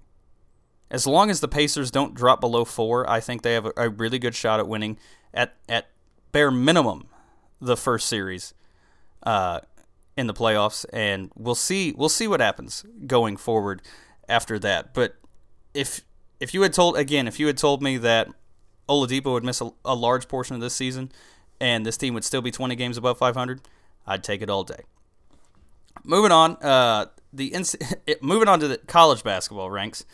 As 0.90 1.06
long 1.06 1.30
as 1.30 1.40
the 1.40 1.48
Pacers 1.48 1.90
don't 1.90 2.14
drop 2.14 2.40
below 2.40 2.64
four, 2.64 3.08
I 3.08 3.20
think 3.20 3.42
they 3.42 3.54
have 3.54 3.66
a, 3.66 3.72
a 3.76 3.88
really 3.88 4.18
good 4.18 4.34
shot 4.34 4.58
at 4.60 4.66
winning 4.66 4.98
at 5.32 5.56
at 5.68 5.88
bare 6.32 6.50
minimum 6.50 7.08
the 7.60 7.76
first 7.76 8.08
series 8.08 8.54
uh, 9.22 9.60
in 10.16 10.26
the 10.26 10.34
playoffs, 10.34 10.84
and 10.92 11.30
we'll 11.36 11.54
see 11.54 11.92
we'll 11.96 12.08
see 12.08 12.26
what 12.26 12.40
happens 12.40 12.84
going 13.06 13.36
forward 13.36 13.82
after 14.28 14.58
that. 14.58 14.92
But 14.92 15.16
if 15.74 16.02
if 16.40 16.54
you 16.54 16.62
had 16.62 16.72
told 16.72 16.96
again, 16.96 17.28
if 17.28 17.38
you 17.38 17.46
had 17.46 17.58
told 17.58 17.82
me 17.82 17.98
that 17.98 18.28
Oladipo 18.88 19.32
would 19.32 19.44
miss 19.44 19.60
a, 19.60 19.70
a 19.84 19.94
large 19.94 20.26
portion 20.26 20.54
of 20.54 20.60
this 20.60 20.74
season 20.74 21.12
and 21.60 21.84
this 21.84 21.96
team 21.96 22.14
would 22.14 22.24
still 22.24 22.42
be 22.42 22.50
20 22.50 22.74
games 22.74 22.96
above 22.96 23.18
500, 23.18 23.60
I'd 24.06 24.24
take 24.24 24.42
it 24.42 24.50
all 24.50 24.64
day. 24.64 24.82
Moving 26.02 26.32
on, 26.32 26.56
uh, 26.62 27.06
the 27.32 27.54
moving 28.22 28.48
on 28.48 28.58
to 28.60 28.68
the 28.68 28.78
college 28.78 29.22
basketball 29.22 29.70
ranks. 29.70 30.04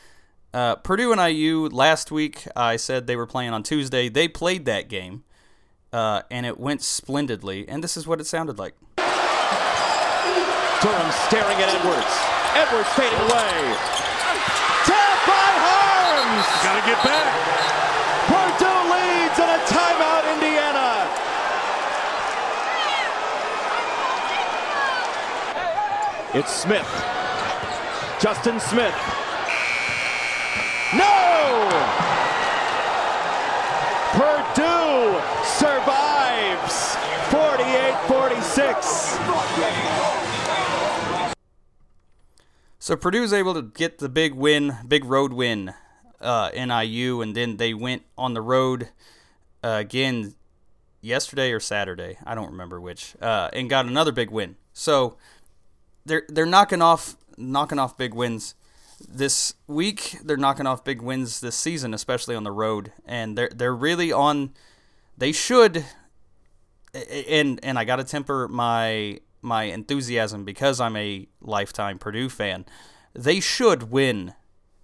Uh, 0.52 0.76
Purdue 0.76 1.12
and 1.12 1.20
IU 1.20 1.68
last 1.68 2.10
week, 2.10 2.48
I 2.56 2.76
said 2.76 3.06
they 3.06 3.16
were 3.16 3.26
playing 3.26 3.52
on 3.52 3.62
Tuesday. 3.62 4.08
They 4.08 4.26
played 4.26 4.64
that 4.64 4.88
game, 4.88 5.22
uh, 5.92 6.22
and 6.30 6.46
it 6.46 6.58
went 6.58 6.82
splendidly. 6.82 7.68
And 7.68 7.84
this 7.84 7.96
is 7.96 8.06
what 8.06 8.20
it 8.20 8.26
sounded 8.26 8.58
like. 8.58 8.74
Durham 8.96 9.12
staring 11.26 11.58
at 11.60 11.68
Edwards. 11.68 12.16
Edwards 12.54 12.88
fading 12.94 13.18
away. 13.30 14.15
Tap. 16.36 16.62
Got 16.62 16.76
to 16.76 16.84
get 16.86 17.00
back. 17.02 17.32
Purdue 18.28 18.80
leads 18.92 19.38
and 19.40 19.50
a 19.50 19.58
timeout, 19.64 20.24
Indiana. 20.34 21.08
It's 26.34 26.52
Smith. 26.54 26.86
Justin 28.20 28.60
Smith. 28.60 28.94
No! 30.94 31.70
Purdue 34.12 35.20
survives 35.42 36.96
48-46. 37.30 39.16
So 42.78 42.94
Purdue's 42.94 43.32
able 43.32 43.54
to 43.54 43.62
get 43.62 43.98
the 43.98 44.10
big 44.10 44.34
win, 44.34 44.76
big 44.86 45.06
road 45.06 45.32
win 45.32 45.72
uh, 46.20 46.50
NIU, 46.54 47.20
and 47.20 47.34
then 47.34 47.56
they 47.56 47.74
went 47.74 48.02
on 48.16 48.34
the 48.34 48.40
road 48.40 48.88
uh, 49.62 49.78
again 49.80 50.34
yesterday 51.00 51.52
or 51.52 51.60
Saturday. 51.60 52.18
I 52.24 52.34
don't 52.34 52.50
remember 52.50 52.80
which, 52.80 53.14
uh, 53.20 53.50
and 53.52 53.70
got 53.70 53.86
another 53.86 54.12
big 54.12 54.30
win. 54.30 54.56
So 54.72 55.16
they're 56.04 56.24
they're 56.28 56.46
knocking 56.46 56.82
off 56.82 57.16
knocking 57.36 57.78
off 57.78 57.96
big 57.96 58.14
wins 58.14 58.54
this 59.06 59.54
week. 59.66 60.18
They're 60.24 60.36
knocking 60.36 60.66
off 60.66 60.84
big 60.84 61.02
wins 61.02 61.40
this 61.40 61.56
season, 61.56 61.94
especially 61.94 62.34
on 62.34 62.44
the 62.44 62.52
road, 62.52 62.92
and 63.04 63.36
they're 63.36 63.50
they're 63.54 63.74
really 63.74 64.12
on. 64.12 64.52
They 65.18 65.32
should, 65.32 65.84
and 66.94 67.58
and 67.62 67.78
I 67.78 67.84
got 67.84 67.96
to 67.96 68.04
temper 68.04 68.48
my 68.48 69.20
my 69.42 69.64
enthusiasm 69.64 70.44
because 70.44 70.80
I'm 70.80 70.96
a 70.96 71.28
lifetime 71.40 71.98
Purdue 71.98 72.28
fan. 72.28 72.66
They 73.14 73.40
should 73.40 73.90
win 73.90 74.34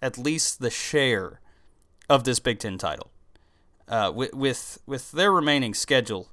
at 0.02 0.18
least 0.18 0.60
the 0.60 0.70
share 0.70 1.40
of 2.10 2.24
this 2.24 2.40
Big 2.40 2.58
Ten 2.58 2.76
title. 2.76 3.10
Uh, 3.88 4.12
with, 4.14 4.34
with 4.34 4.78
with 4.86 5.12
their 5.12 5.32
remaining 5.32 5.74
schedule, 5.74 6.28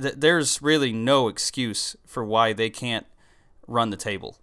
th- 0.00 0.14
there's 0.16 0.60
really 0.60 0.92
no 0.92 1.28
excuse 1.28 1.96
for 2.06 2.24
why 2.24 2.52
they 2.52 2.70
can't 2.70 3.06
run 3.66 3.90
the 3.90 3.96
table. 3.96 4.38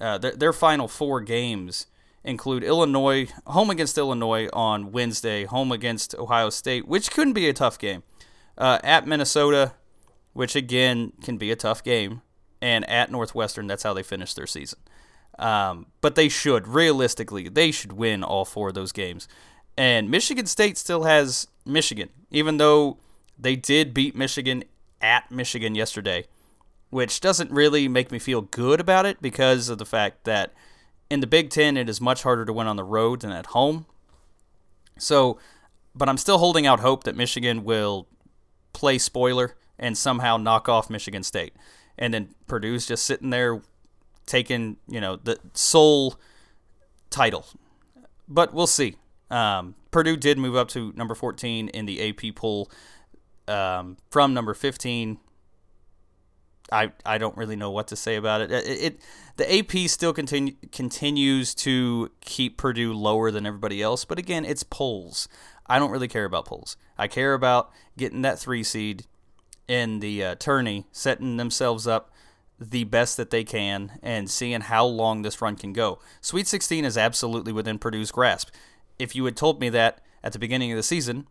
Uh, 0.00 0.18
their, 0.18 0.32
their 0.32 0.52
final 0.52 0.88
four 0.88 1.20
games 1.20 1.86
include 2.24 2.62
Illinois, 2.62 3.28
home 3.46 3.70
against 3.70 3.98
Illinois 3.98 4.48
on 4.52 4.92
Wednesday, 4.92 5.44
home 5.44 5.72
against 5.72 6.14
Ohio 6.16 6.50
State, 6.50 6.86
which 6.86 7.10
couldn't 7.10 7.32
be 7.32 7.48
a 7.48 7.52
tough 7.52 7.78
game, 7.78 8.02
uh, 8.56 8.78
at 8.84 9.06
Minnesota, 9.06 9.74
which 10.32 10.54
again 10.54 11.12
can 11.22 11.36
be 11.36 11.50
a 11.50 11.56
tough 11.56 11.82
game, 11.82 12.22
and 12.60 12.88
at 12.88 13.10
Northwestern, 13.10 13.66
that's 13.66 13.82
how 13.82 13.92
they 13.92 14.02
finish 14.04 14.34
their 14.34 14.46
season. 14.46 14.78
Um, 15.38 15.86
but 16.00 16.14
they 16.14 16.28
should, 16.28 16.68
realistically, 16.68 17.48
they 17.48 17.70
should 17.70 17.92
win 17.92 18.22
all 18.22 18.44
four 18.44 18.68
of 18.68 18.74
those 18.74 18.92
games. 18.92 19.26
And 19.76 20.10
Michigan 20.10 20.46
State 20.46 20.76
still 20.76 21.04
has 21.04 21.48
Michigan, 21.64 22.10
even 22.30 22.58
though 22.58 22.98
they 23.38 23.56
did 23.56 23.94
beat 23.94 24.14
Michigan 24.14 24.64
at 25.00 25.30
Michigan 25.30 25.74
yesterday, 25.74 26.26
which 26.90 27.20
doesn't 27.20 27.50
really 27.50 27.88
make 27.88 28.12
me 28.12 28.18
feel 28.18 28.42
good 28.42 28.80
about 28.80 29.06
it 29.06 29.22
because 29.22 29.68
of 29.68 29.78
the 29.78 29.86
fact 29.86 30.24
that 30.24 30.52
in 31.10 31.20
the 31.20 31.26
Big 31.26 31.50
Ten, 31.50 31.76
it 31.76 31.88
is 31.88 32.00
much 32.00 32.22
harder 32.22 32.44
to 32.44 32.52
win 32.52 32.66
on 32.66 32.76
the 32.76 32.84
road 32.84 33.22
than 33.22 33.32
at 33.32 33.46
home. 33.46 33.86
So, 34.98 35.38
but 35.94 36.08
I'm 36.08 36.18
still 36.18 36.38
holding 36.38 36.66
out 36.66 36.80
hope 36.80 37.04
that 37.04 37.16
Michigan 37.16 37.64
will 37.64 38.06
play 38.72 38.98
spoiler 38.98 39.56
and 39.78 39.96
somehow 39.96 40.36
knock 40.36 40.68
off 40.68 40.88
Michigan 40.88 41.22
State. 41.22 41.54
And 41.98 42.14
then 42.14 42.34
Purdue's 42.46 42.86
just 42.86 43.04
sitting 43.04 43.30
there 43.30 43.62
taking, 44.32 44.78
you 44.88 44.98
know, 44.98 45.16
the 45.16 45.38
sole 45.52 46.18
title. 47.10 47.46
But 48.26 48.54
we'll 48.54 48.66
see. 48.66 48.96
Um, 49.30 49.74
Purdue 49.90 50.16
did 50.16 50.38
move 50.38 50.56
up 50.56 50.68
to 50.68 50.90
number 50.96 51.14
14 51.14 51.68
in 51.68 51.84
the 51.84 52.08
AP 52.08 52.34
poll 52.34 52.70
um, 53.46 53.98
from 54.10 54.32
number 54.32 54.54
15. 54.54 55.18
I, 56.72 56.92
I 57.04 57.18
don't 57.18 57.36
really 57.36 57.56
know 57.56 57.70
what 57.70 57.88
to 57.88 57.96
say 57.96 58.16
about 58.16 58.40
it. 58.40 58.50
It, 58.50 58.66
it 58.66 59.00
the 59.36 59.58
AP 59.58 59.90
still 59.90 60.14
continue, 60.14 60.54
continues 60.70 61.54
to 61.56 62.10
keep 62.22 62.56
Purdue 62.56 62.94
lower 62.94 63.30
than 63.30 63.44
everybody 63.44 63.82
else, 63.82 64.06
but 64.06 64.18
again, 64.18 64.46
it's 64.46 64.62
polls. 64.62 65.28
I 65.66 65.78
don't 65.78 65.90
really 65.90 66.08
care 66.08 66.24
about 66.24 66.46
polls. 66.46 66.78
I 66.96 67.06
care 67.06 67.34
about 67.34 67.70
getting 67.98 68.22
that 68.22 68.38
three 68.38 68.62
seed 68.62 69.04
in 69.68 70.00
the 70.00 70.24
uh, 70.24 70.34
tourney, 70.36 70.86
setting 70.90 71.36
themselves 71.36 71.86
up 71.86 72.10
the 72.70 72.84
best 72.84 73.16
that 73.16 73.30
they 73.30 73.44
can, 73.44 73.98
and 74.02 74.30
seeing 74.30 74.62
how 74.62 74.84
long 74.84 75.22
this 75.22 75.40
run 75.40 75.56
can 75.56 75.72
go. 75.72 75.98
Sweet 76.20 76.46
16 76.46 76.84
is 76.84 76.96
absolutely 76.96 77.52
within 77.52 77.78
Purdue's 77.78 78.12
grasp. 78.12 78.50
If 78.98 79.14
you 79.16 79.24
had 79.24 79.36
told 79.36 79.60
me 79.60 79.68
that 79.70 80.00
at 80.22 80.32
the 80.32 80.38
beginning 80.38 80.70
of 80.72 80.76
the 80.76 80.82
season, 80.82 81.26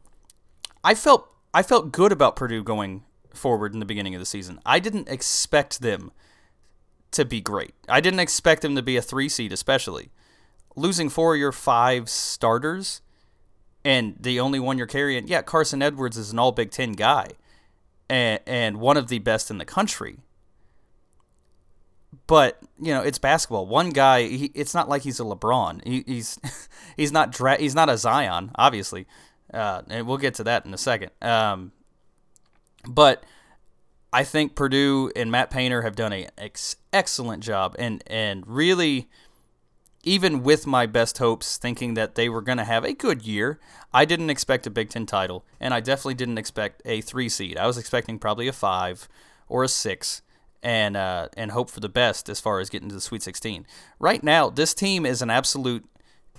I 0.83 0.95
felt 0.95 1.27
I 1.53 1.63
felt 1.63 1.91
good 1.91 2.11
about 2.11 2.35
Purdue 2.35 2.63
going 2.63 3.03
forward 3.33 3.73
in 3.73 3.79
the 3.79 3.85
beginning 3.85 4.15
of 4.15 4.19
the 4.19 4.25
season. 4.25 4.59
I 4.65 4.79
didn't 4.79 5.09
expect 5.09 5.81
them 5.81 6.11
to 7.11 7.25
be 7.25 7.41
great. 7.41 7.73
I 7.89 8.01
didn't 8.01 8.19
expect 8.19 8.61
them 8.61 8.75
to 8.75 8.81
be 8.81 8.97
a 8.97 9.01
three 9.01 9.29
seed, 9.29 9.51
especially 9.51 10.11
losing 10.75 11.09
four 11.09 11.33
of 11.33 11.39
your 11.39 11.51
five 11.51 12.09
starters, 12.09 13.01
and 13.83 14.15
the 14.19 14.39
only 14.39 14.59
one 14.59 14.77
you're 14.77 14.87
carrying. 14.87 15.27
Yeah, 15.27 15.41
Carson 15.41 15.81
Edwards 15.81 16.17
is 16.17 16.31
an 16.31 16.39
All 16.39 16.51
Big 16.51 16.71
Ten 16.71 16.93
guy, 16.93 17.29
and 18.09 18.39
and 18.45 18.79
one 18.79 18.97
of 18.97 19.07
the 19.07 19.19
best 19.19 19.51
in 19.51 19.57
the 19.57 19.65
country. 19.65 20.19
But 22.27 22.59
you 22.79 22.93
know, 22.93 23.01
it's 23.01 23.17
basketball. 23.17 23.67
One 23.67 23.89
guy, 23.89 24.23
he, 24.23 24.51
it's 24.53 24.73
not 24.73 24.89
like 24.89 25.03
he's 25.03 25.19
a 25.19 25.23
LeBron. 25.23 25.85
He, 25.87 26.03
he's 26.05 26.39
he's 26.97 27.11
not 27.11 27.31
dra- 27.31 27.59
he's 27.59 27.75
not 27.75 27.89
a 27.89 27.97
Zion, 27.97 28.51
obviously, 28.55 29.07
uh, 29.53 29.83
and 29.89 30.07
we'll 30.07 30.17
get 30.17 30.35
to 30.35 30.43
that 30.43 30.65
in 30.65 30.73
a 30.73 30.77
second. 30.77 31.11
Um, 31.21 31.71
but 32.87 33.23
I 34.13 34.23
think 34.23 34.55
Purdue 34.55 35.11
and 35.15 35.31
Matt 35.31 35.51
Painter 35.51 35.83
have 35.83 35.95
done 35.95 36.11
an 36.11 36.25
ex- 36.37 36.75
excellent 36.91 37.43
job, 37.43 37.75
and 37.79 38.03
and 38.07 38.45
really, 38.45 39.09
even 40.03 40.43
with 40.43 40.67
my 40.67 40.85
best 40.85 41.17
hopes, 41.19 41.57
thinking 41.57 41.93
that 41.93 42.15
they 42.15 42.27
were 42.27 42.41
going 42.41 42.57
to 42.57 42.65
have 42.65 42.83
a 42.83 42.93
good 42.93 43.21
year, 43.21 43.57
I 43.93 44.03
didn't 44.03 44.29
expect 44.29 44.67
a 44.67 44.69
Big 44.69 44.89
Ten 44.89 45.05
title, 45.05 45.45
and 45.61 45.73
I 45.73 45.79
definitely 45.79 46.15
didn't 46.15 46.39
expect 46.39 46.81
a 46.83 46.99
three 46.99 47.29
seed. 47.29 47.57
I 47.57 47.67
was 47.67 47.77
expecting 47.77 48.19
probably 48.19 48.49
a 48.49 48.53
five 48.53 49.07
or 49.47 49.63
a 49.63 49.69
six, 49.69 50.21
and 50.63 50.95
uh, 50.95 51.29
and 51.35 51.51
hope 51.51 51.69
for 51.69 51.79
the 51.79 51.89
best 51.89 52.29
as 52.29 52.39
far 52.39 52.59
as 52.59 52.69
getting 52.69 52.89
to 52.89 52.95
the 52.95 53.01
Sweet 53.01 53.23
16. 53.23 53.65
Right 53.99 54.23
now, 54.23 54.49
this 54.49 54.73
team 54.73 55.05
is 55.05 55.21
an 55.21 55.29
absolute 55.29 55.85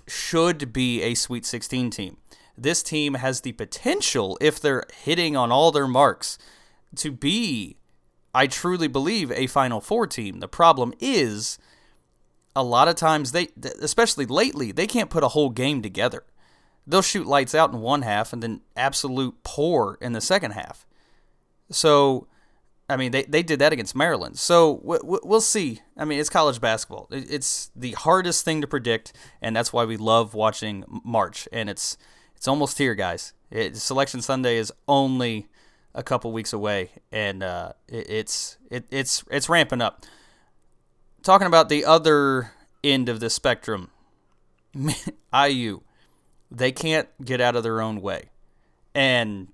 should 0.07 0.73
be 0.73 1.03
a 1.03 1.15
Sweet 1.15 1.47
16 1.47 1.91
team. 1.91 2.17
This 2.57 2.83
team 2.83 3.15
has 3.15 3.41
the 3.41 3.53
potential, 3.53 4.37
if 4.41 4.61
they're 4.61 4.85
hitting 5.05 5.37
on 5.37 5.51
all 5.51 5.73
their 5.73 5.89
marks 5.89 6.39
to 6.97 7.11
be, 7.11 7.77
I 8.35 8.47
truly 8.47 8.89
believe, 8.89 9.33
a 9.33 9.47
Final 9.47 9.81
Four 9.81 10.07
team. 10.07 10.41
The 10.41 10.49
problem 10.49 10.93
is, 11.01 11.59
a 12.55 12.63
lot 12.63 12.89
of 12.89 12.97
times 12.97 13.33
they, 13.33 13.49
especially 13.81 14.27
lately, 14.27 14.73
they 14.73 14.87
can't 14.87 15.11
put 15.11 15.25
a 15.25 15.29
whole 15.29 15.51
game 15.51 15.81
together. 15.81 16.25
They'll 16.87 17.03
shoot 17.03 17.27
lights 17.27 17.55
out 17.55 17.73
in 17.73 17.81
one 17.81 18.03
half 18.03 18.33
and 18.33 18.43
then 18.43 18.61
absolute 18.77 19.37
poor 19.45 19.97
in 20.01 20.13
the 20.13 20.21
second 20.21 20.51
half. 20.51 20.87
So, 21.71 22.27
I 22.93 22.97
mean, 22.97 23.11
they, 23.11 23.23
they 23.25 23.43
did 23.43 23.59
that 23.61 23.73
against 23.73 23.97
Maryland. 23.97 24.39
So 24.39 24.81
we'll 24.83 25.41
see. 25.41 25.81
I 25.97 26.05
mean, 26.05 26.21
it's 26.21 26.29
college 26.29 26.61
basketball. 26.61 27.09
It's 27.11 27.71
the 27.75 27.93
hardest 27.93 28.45
thing 28.45 28.61
to 28.61 28.67
predict, 28.67 29.13
and 29.41 29.57
that's 29.57 29.73
why 29.73 29.85
we 29.85 29.97
love 29.97 30.35
watching 30.35 30.85
March. 31.05 31.49
And 31.53 31.71
it's 31.71 31.97
it's 32.37 32.47
almost 32.47 32.77
here, 32.79 32.95
guys. 32.95 33.33
It, 33.51 33.77
Selection 33.77 34.21
Sunday 34.21 34.57
is 34.57 34.73
only 34.87 35.49
a 35.95 36.03
couple 36.03 36.33
weeks 36.33 36.53
away, 36.53 36.91
and 37.11 37.43
uh, 37.43 37.73
it, 37.89 38.11
it's 38.11 38.59
it, 38.71 38.85
it's 38.91 39.25
it's 39.31 39.49
ramping 39.49 39.81
up. 39.81 40.05
Talking 41.23 41.47
about 41.47 41.69
the 41.69 41.85
other 41.85 42.53
end 42.85 43.09
of 43.09 43.21
the 43.21 43.31
spectrum, 43.31 43.91
IU, 45.35 45.81
they 46.51 46.73
can't 46.73 47.09
get 47.25 47.41
out 47.41 47.57
of 47.57 47.63
their 47.63 47.81
own 47.81 48.01
way, 48.01 48.31
and 48.95 49.49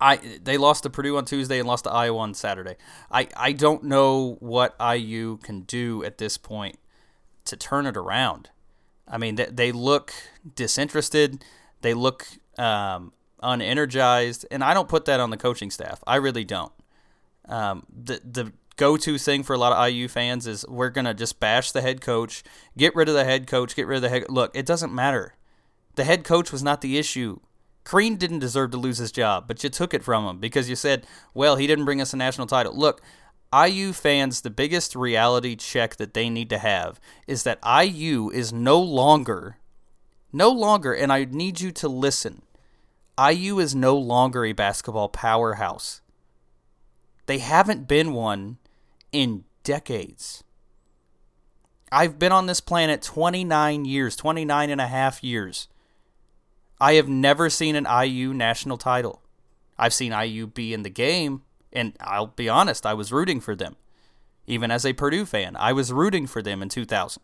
I 0.00 0.16
they 0.16 0.56
lost 0.56 0.84
to 0.84 0.90
Purdue 0.90 1.16
on 1.16 1.24
Tuesday 1.24 1.58
and 1.58 1.68
lost 1.68 1.84
to 1.84 1.90
Iowa 1.90 2.18
on 2.18 2.34
Saturday. 2.34 2.76
I 3.10 3.28
I 3.36 3.52
don't 3.52 3.84
know 3.84 4.36
what 4.40 4.74
IU 4.80 5.38
can 5.38 5.62
do 5.62 6.02
at 6.04 6.18
this 6.18 6.38
point 6.38 6.78
to 7.44 7.56
turn 7.56 7.86
it 7.86 7.96
around. 7.96 8.50
I 9.06 9.18
mean, 9.18 9.34
they, 9.34 9.46
they 9.46 9.72
look 9.72 10.12
disinterested. 10.54 11.44
They 11.82 11.94
look 11.94 12.26
um, 12.58 13.12
unenergized, 13.42 14.44
and 14.50 14.62
I 14.62 14.72
don't 14.72 14.88
put 14.88 15.04
that 15.06 15.20
on 15.20 15.30
the 15.30 15.36
coaching 15.36 15.70
staff. 15.70 16.02
I 16.06 16.16
really 16.16 16.44
don't. 16.44 16.72
Um, 17.46 17.84
the 17.88 18.20
the 18.24 18.52
go 18.76 18.96
to 18.96 19.18
thing 19.18 19.42
for 19.42 19.54
a 19.54 19.58
lot 19.58 19.72
of 19.72 19.92
IU 19.92 20.08
fans 20.08 20.46
is 20.46 20.64
we're 20.68 20.90
gonna 20.90 21.14
just 21.14 21.40
bash 21.40 21.72
the 21.72 21.82
head 21.82 22.00
coach, 22.00 22.42
get 22.78 22.94
rid 22.94 23.08
of 23.08 23.14
the 23.14 23.24
head 23.24 23.46
coach, 23.46 23.74
get 23.76 23.86
rid 23.86 23.96
of 23.96 24.02
the 24.02 24.08
head. 24.08 24.24
Look, 24.28 24.52
it 24.54 24.64
doesn't 24.64 24.94
matter. 24.94 25.34
The 25.96 26.04
head 26.04 26.24
coach 26.24 26.52
was 26.52 26.62
not 26.62 26.80
the 26.80 26.96
issue. 26.96 27.40
Crean 27.84 28.16
didn't 28.16 28.40
deserve 28.40 28.70
to 28.72 28.76
lose 28.76 28.98
his 28.98 29.12
job, 29.12 29.48
but 29.48 29.64
you 29.64 29.70
took 29.70 29.94
it 29.94 30.04
from 30.04 30.26
him 30.26 30.38
because 30.38 30.68
you 30.68 30.76
said, 30.76 31.06
well, 31.34 31.56
he 31.56 31.66
didn't 31.66 31.84
bring 31.84 32.00
us 32.00 32.12
a 32.12 32.16
national 32.16 32.46
title. 32.46 32.76
Look, 32.76 33.02
IU 33.52 33.92
fans, 33.92 34.42
the 34.42 34.50
biggest 34.50 34.94
reality 34.94 35.56
check 35.56 35.96
that 35.96 36.14
they 36.14 36.30
need 36.30 36.48
to 36.50 36.58
have 36.58 37.00
is 37.26 37.42
that 37.42 37.58
IU 37.64 38.30
is 38.30 38.52
no 38.52 38.80
longer, 38.80 39.56
no 40.32 40.50
longer, 40.50 40.92
and 40.92 41.12
I 41.12 41.24
need 41.24 41.60
you 41.60 41.72
to 41.72 41.88
listen. 41.88 42.42
IU 43.18 43.58
is 43.58 43.74
no 43.74 43.96
longer 43.96 44.44
a 44.44 44.52
basketball 44.52 45.08
powerhouse. 45.08 46.00
They 47.26 47.38
haven't 47.38 47.88
been 47.88 48.12
one 48.12 48.58
in 49.10 49.44
decades. 49.64 50.44
I've 51.92 52.18
been 52.18 52.32
on 52.32 52.46
this 52.46 52.60
planet 52.60 53.02
29 53.02 53.84
years, 53.84 54.14
29 54.14 54.70
and 54.70 54.80
a 54.80 54.86
half 54.86 55.24
years. 55.24 55.66
I 56.80 56.94
have 56.94 57.08
never 57.08 57.50
seen 57.50 57.76
an 57.76 57.86
IU 57.86 58.32
national 58.32 58.78
title. 58.78 59.22
I've 59.78 59.94
seen 59.94 60.12
IU 60.12 60.46
be 60.46 60.72
in 60.72 60.82
the 60.82 60.90
game, 60.90 61.42
and 61.72 61.94
I'll 62.00 62.28
be 62.28 62.48
honest, 62.48 62.86
I 62.86 62.94
was 62.94 63.12
rooting 63.12 63.40
for 63.40 63.54
them. 63.54 63.76
Even 64.46 64.70
as 64.70 64.86
a 64.86 64.92
Purdue 64.92 65.26
fan, 65.26 65.56
I 65.56 65.72
was 65.72 65.92
rooting 65.92 66.26
for 66.26 66.42
them 66.42 66.62
in 66.62 66.68
2000. 66.68 67.22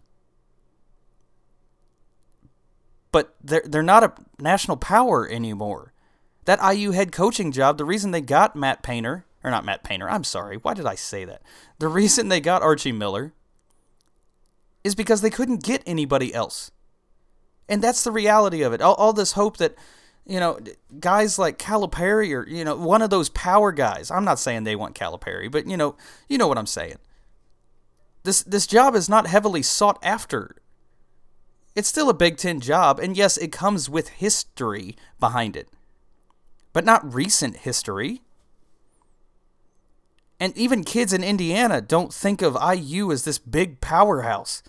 But 3.11 3.35
they're, 3.43 3.65
they're 3.65 3.83
not 3.83 4.05
a 4.05 4.13
national 4.39 4.77
power 4.77 5.29
anymore. 5.29 5.93
That 6.45 6.61
IU 6.63 6.93
head 6.93 7.11
coaching 7.11 7.51
job, 7.51 7.79
the 7.79 7.85
reason 7.85 8.11
they 8.11 8.21
got 8.21 8.55
Matt 8.55 8.83
Painter, 8.83 9.25
or 9.43 9.51
not 9.51 9.65
Matt 9.65 9.83
Painter, 9.83 10.09
I'm 10.09 10.25
sorry, 10.25 10.59
why 10.59 10.75
did 10.75 10.87
I 10.87 10.95
say 10.95 11.25
that? 11.25 11.43
The 11.79 11.89
reason 11.89 12.29
they 12.29 12.41
got 12.41 12.63
Archie 12.63 12.93
Miller 12.93 13.33
is 14.85 14.95
because 14.95 15.21
they 15.21 15.31
couldn't 15.31 15.65
get 15.65 15.83
anybody 15.87 16.33
else. 16.33 16.71
And 17.69 17.83
that's 17.83 18.05
the 18.05 18.13
reality 18.13 18.63
of 18.63 18.73
it. 18.73 18.81
All, 18.81 18.95
all 18.95 19.13
this 19.13 19.33
hope 19.33 19.57
that, 19.57 19.75
you 20.25 20.39
know, 20.39 20.59
guys 21.01 21.39
like 21.39 21.59
Calipari 21.59 22.33
or, 22.33 22.49
you 22.49 22.65
know, 22.65 22.77
one 22.77 23.03
of 23.03 23.11
those 23.11 23.29
power 23.31 23.73
guys. 23.73 24.11
I'm 24.11 24.25
not 24.25 24.39
saying 24.39 24.65
they 24.65 24.77
want 24.77 24.95
Calipari, 24.95 25.51
but, 25.51 25.67
you 25.67 25.77
know, 25.77 25.97
you 26.29 26.39
know 26.39 26.49
what 26.49 26.59
I'm 26.59 26.67
saying. 26.67 26.99
This, 28.23 28.43
this 28.43 28.67
job 28.67 28.95
is 28.95 29.09
not 29.09 29.27
heavily 29.27 29.63
sought 29.63 29.99
after. 30.03 30.57
It's 31.77 31.89
still 31.89 32.09
a 32.09 32.15
Big 32.15 32.39
Ten 32.39 32.61
job, 32.61 32.99
and 32.99 33.17
yes, 33.17 33.37
it 33.37 33.53
comes 33.53 33.91
with 33.91 34.09
history 34.09 34.97
behind 35.21 35.57
it, 35.57 35.69
but 36.73 36.87
not 36.87 37.15
recent 37.15 37.59
history. 37.59 38.23
And 40.41 40.57
even 40.57 40.85
kids 40.85 41.13
in 41.13 41.23
Indiana 41.23 41.83
don't 41.83 42.13
think 42.13 42.41
of 42.41 42.57
IU 42.61 43.13
as 43.13 43.25
this 43.25 43.39
big 43.39 43.81
powerhouse. 43.83 44.63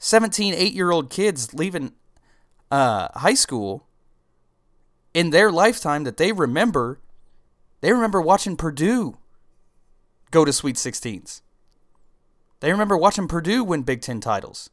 17, 0.00 0.54
8 0.54 0.72
year 0.72 0.90
old 0.90 1.10
kids 1.10 1.54
leaving 1.54 1.92
uh, 2.70 3.08
high 3.14 3.34
school 3.34 3.86
in 5.14 5.30
their 5.30 5.52
lifetime 5.52 6.04
that 6.04 6.16
they 6.16 6.32
remember 6.32 6.98
They 7.82 7.92
remember 7.92 8.20
watching 8.20 8.56
Purdue 8.56 9.18
go 10.30 10.44
to 10.44 10.52
Sweet 10.52 10.76
16s. 10.76 11.42
They 12.60 12.70
remember 12.70 12.96
watching 12.96 13.28
Purdue 13.28 13.64
win 13.64 13.82
Big 13.82 14.02
Ten 14.02 14.20
titles. 14.20 14.70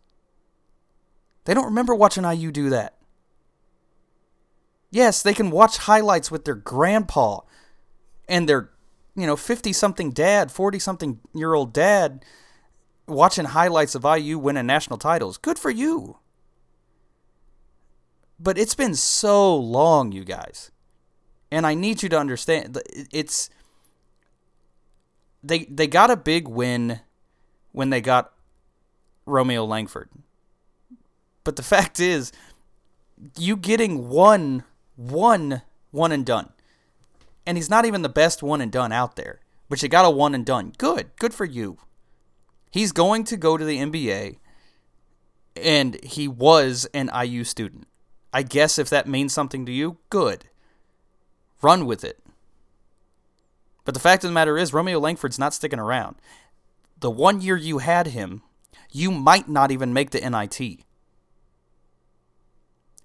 They 1.45 1.53
don't 1.53 1.65
remember 1.65 1.95
watching 1.95 2.25
IU 2.25 2.51
do 2.51 2.69
that. 2.69 2.95
Yes, 4.91 5.21
they 5.21 5.33
can 5.33 5.51
watch 5.51 5.77
highlights 5.77 6.31
with 6.31 6.45
their 6.45 6.55
grandpa 6.55 7.41
and 8.27 8.47
their, 8.47 8.69
you 9.15 9.25
know, 9.25 9.35
50 9.35 9.73
something 9.73 10.11
dad, 10.11 10.51
40 10.51 10.79
something 10.79 11.19
year 11.33 11.53
old 11.53 11.73
dad 11.73 12.23
watching 13.07 13.45
highlights 13.45 13.95
of 13.95 14.05
IU 14.05 14.37
winning 14.37 14.65
national 14.65 14.97
titles. 14.99 15.37
Good 15.37 15.57
for 15.57 15.69
you. 15.71 16.17
But 18.39 18.57
it's 18.57 18.75
been 18.75 18.95
so 18.95 19.55
long, 19.55 20.11
you 20.11 20.23
guys. 20.23 20.71
And 21.49 21.65
I 21.65 21.73
need 21.73 22.03
you 22.03 22.09
to 22.09 22.19
understand 22.19 22.77
it's 23.11 23.49
they 25.41 25.59
they 25.65 25.87
got 25.87 26.11
a 26.11 26.17
big 26.17 26.47
win 26.47 26.99
when 27.71 27.89
they 27.89 28.01
got 28.01 28.33
Romeo 29.25 29.65
Langford. 29.65 30.09
But 31.43 31.55
the 31.55 31.63
fact 31.75 31.99
is 31.99 32.31
you 33.37 33.55
getting 33.55 34.09
one 34.09 34.63
one 34.95 35.61
one 35.91 36.11
and 36.11 36.25
done. 36.25 36.49
And 37.45 37.57
he's 37.57 37.69
not 37.69 37.85
even 37.85 38.01
the 38.01 38.09
best 38.09 38.43
one 38.43 38.59
and 38.59 38.71
done 38.71 38.91
out 38.91 39.15
there. 39.15 39.39
But 39.69 39.81
you 39.81 39.87
got 39.87 40.05
a 40.05 40.09
one 40.09 40.35
and 40.35 40.45
done. 40.45 40.73
Good. 40.77 41.11
Good 41.17 41.33
for 41.33 41.45
you. 41.45 41.77
He's 42.69 42.91
going 42.91 43.23
to 43.25 43.37
go 43.37 43.57
to 43.57 43.65
the 43.65 43.77
NBA 43.77 44.37
and 45.63 46.03
he 46.03 46.27
was 46.27 46.87
an 46.93 47.09
IU 47.13 47.43
student. 47.43 47.87
I 48.33 48.43
guess 48.43 48.77
if 48.77 48.89
that 48.89 49.07
means 49.07 49.33
something 49.33 49.65
to 49.65 49.71
you, 49.71 49.97
good. 50.09 50.45
Run 51.61 51.85
with 51.85 52.03
it. 52.03 52.19
But 53.85 53.93
the 53.93 53.99
fact 53.99 54.23
of 54.23 54.29
the 54.29 54.33
matter 54.33 54.57
is, 54.57 54.73
Romeo 54.73 54.99
Langford's 54.99 55.39
not 55.39 55.53
sticking 55.53 55.79
around. 55.79 56.17
The 56.99 57.09
one 57.09 57.41
year 57.41 57.55
you 57.55 57.79
had 57.79 58.07
him, 58.07 58.41
you 58.91 59.11
might 59.11 59.47
not 59.47 59.71
even 59.71 59.93
make 59.93 60.11
the 60.11 60.19
NIT. 60.19 60.81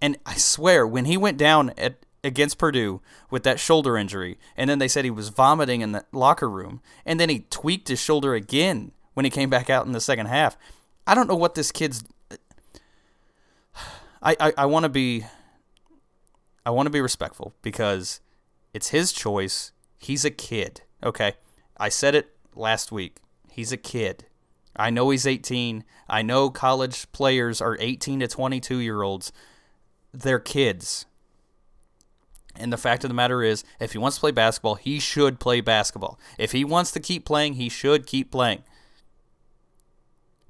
And 0.01 0.19
I 0.27 0.35
swear, 0.35 0.87
when 0.87 1.05
he 1.05 1.17
went 1.17 1.39
down 1.39 1.73
at 1.79 2.05
against 2.25 2.59
Purdue 2.59 3.01
with 3.31 3.43
that 3.43 3.59
shoulder 3.59 3.97
injury, 3.97 4.39
and 4.57 4.71
then 4.71 4.79
they 4.79 4.89
said 4.89 5.05
he 5.05 5.11
was 5.11 5.29
vomiting 5.29 5.81
in 5.81 5.93
the 5.93 6.05
locker 6.13 6.49
room, 6.49 6.81
and 7.05 7.19
then 7.19 7.29
he 7.29 7.47
tweaked 7.51 7.89
his 7.89 8.01
shoulder 8.01 8.35
again 8.35 8.93
when 9.15 9.25
he 9.25 9.31
came 9.31 9.51
back 9.51 9.71
out 9.71 9.87
in 9.87 9.93
the 9.93 10.01
second 10.01 10.27
half. 10.27 10.57
I 11.07 11.15
don't 11.15 11.29
know 11.29 11.37
what 11.37 11.55
this 11.55 11.73
kid's. 11.73 12.05
I 14.23 14.37
I, 14.39 14.53
I 14.59 14.67
want 14.67 14.85
to 14.85 14.89
be. 14.89 15.25
I 16.65 16.71
want 16.71 16.87
to 16.87 16.91
be 16.91 17.01
respectful 17.01 17.55
because 17.63 18.21
it's 18.73 18.89
his 18.89 19.13
choice. 19.13 19.73
He's 19.99 20.25
a 20.25 20.31
kid. 20.31 20.83
Okay, 21.03 21.35
I 21.77 21.89
said 21.89 22.15
it 22.15 22.31
last 22.55 22.93
week. 22.93 23.17
He's 23.51 23.73
a 23.73 23.77
kid. 23.77 24.27
I 24.75 24.91
know 24.91 25.11
he's 25.11 25.27
18. 25.27 25.85
I 26.09 26.23
know 26.23 26.49
college 26.49 27.11
players 27.13 27.61
are 27.61 27.77
18 27.79 28.21
to 28.21 28.29
22 28.29 28.79
year 28.79 29.03
olds 29.03 29.33
they're 30.13 30.39
kids. 30.39 31.07
And 32.55 32.73
the 32.73 32.77
fact 32.77 33.03
of 33.03 33.09
the 33.09 33.15
matter 33.15 33.43
is, 33.43 33.65
if 33.81 33.93
he 33.93 33.99
wants 33.99 34.19
to 34.19 34.21
play 34.21 34.31
basketball, 34.31 34.75
he 34.75 35.01
should 35.01 35.41
play 35.41 35.63
basketball. 35.63 36.19
If 36.39 36.53
he 36.53 36.65
wants 36.65 36.93
to 36.93 37.01
keep 37.01 37.25
playing, 37.25 37.55
he 37.55 37.71
should 37.71 38.07
keep 38.07 38.31
playing. 38.31 38.63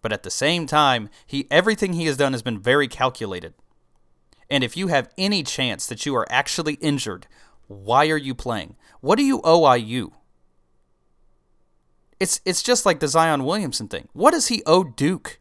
But 0.02 0.12
at 0.12 0.24
the 0.24 0.30
same 0.30 0.66
time, 0.66 1.08
he 1.26 1.46
everything 1.50 1.92
he 1.92 2.06
has 2.06 2.16
done 2.16 2.32
has 2.32 2.42
been 2.42 2.58
very 2.58 2.88
calculated. 2.88 3.54
And 4.50 4.62
if 4.62 4.76
you 4.76 4.88
have 4.88 5.08
any 5.16 5.42
chance 5.42 5.86
that 5.86 6.04
you 6.04 6.14
are 6.14 6.26
actually 6.30 6.74
injured, 6.74 7.26
why 7.68 8.08
are 8.08 8.18
you 8.18 8.34
playing? 8.34 8.76
What 9.00 9.16
do 9.16 9.24
you 9.24 9.40
owe 9.44 9.72
IU? 9.72 10.10
It's 12.20 12.40
it's 12.44 12.62
just 12.62 12.84
like 12.84 13.00
the 13.00 13.08
Zion 13.08 13.44
Williamson 13.44 13.88
thing. 13.88 14.08
What 14.12 14.32
does 14.32 14.48
he 14.48 14.62
owe 14.66 14.84
Duke? 14.84 15.38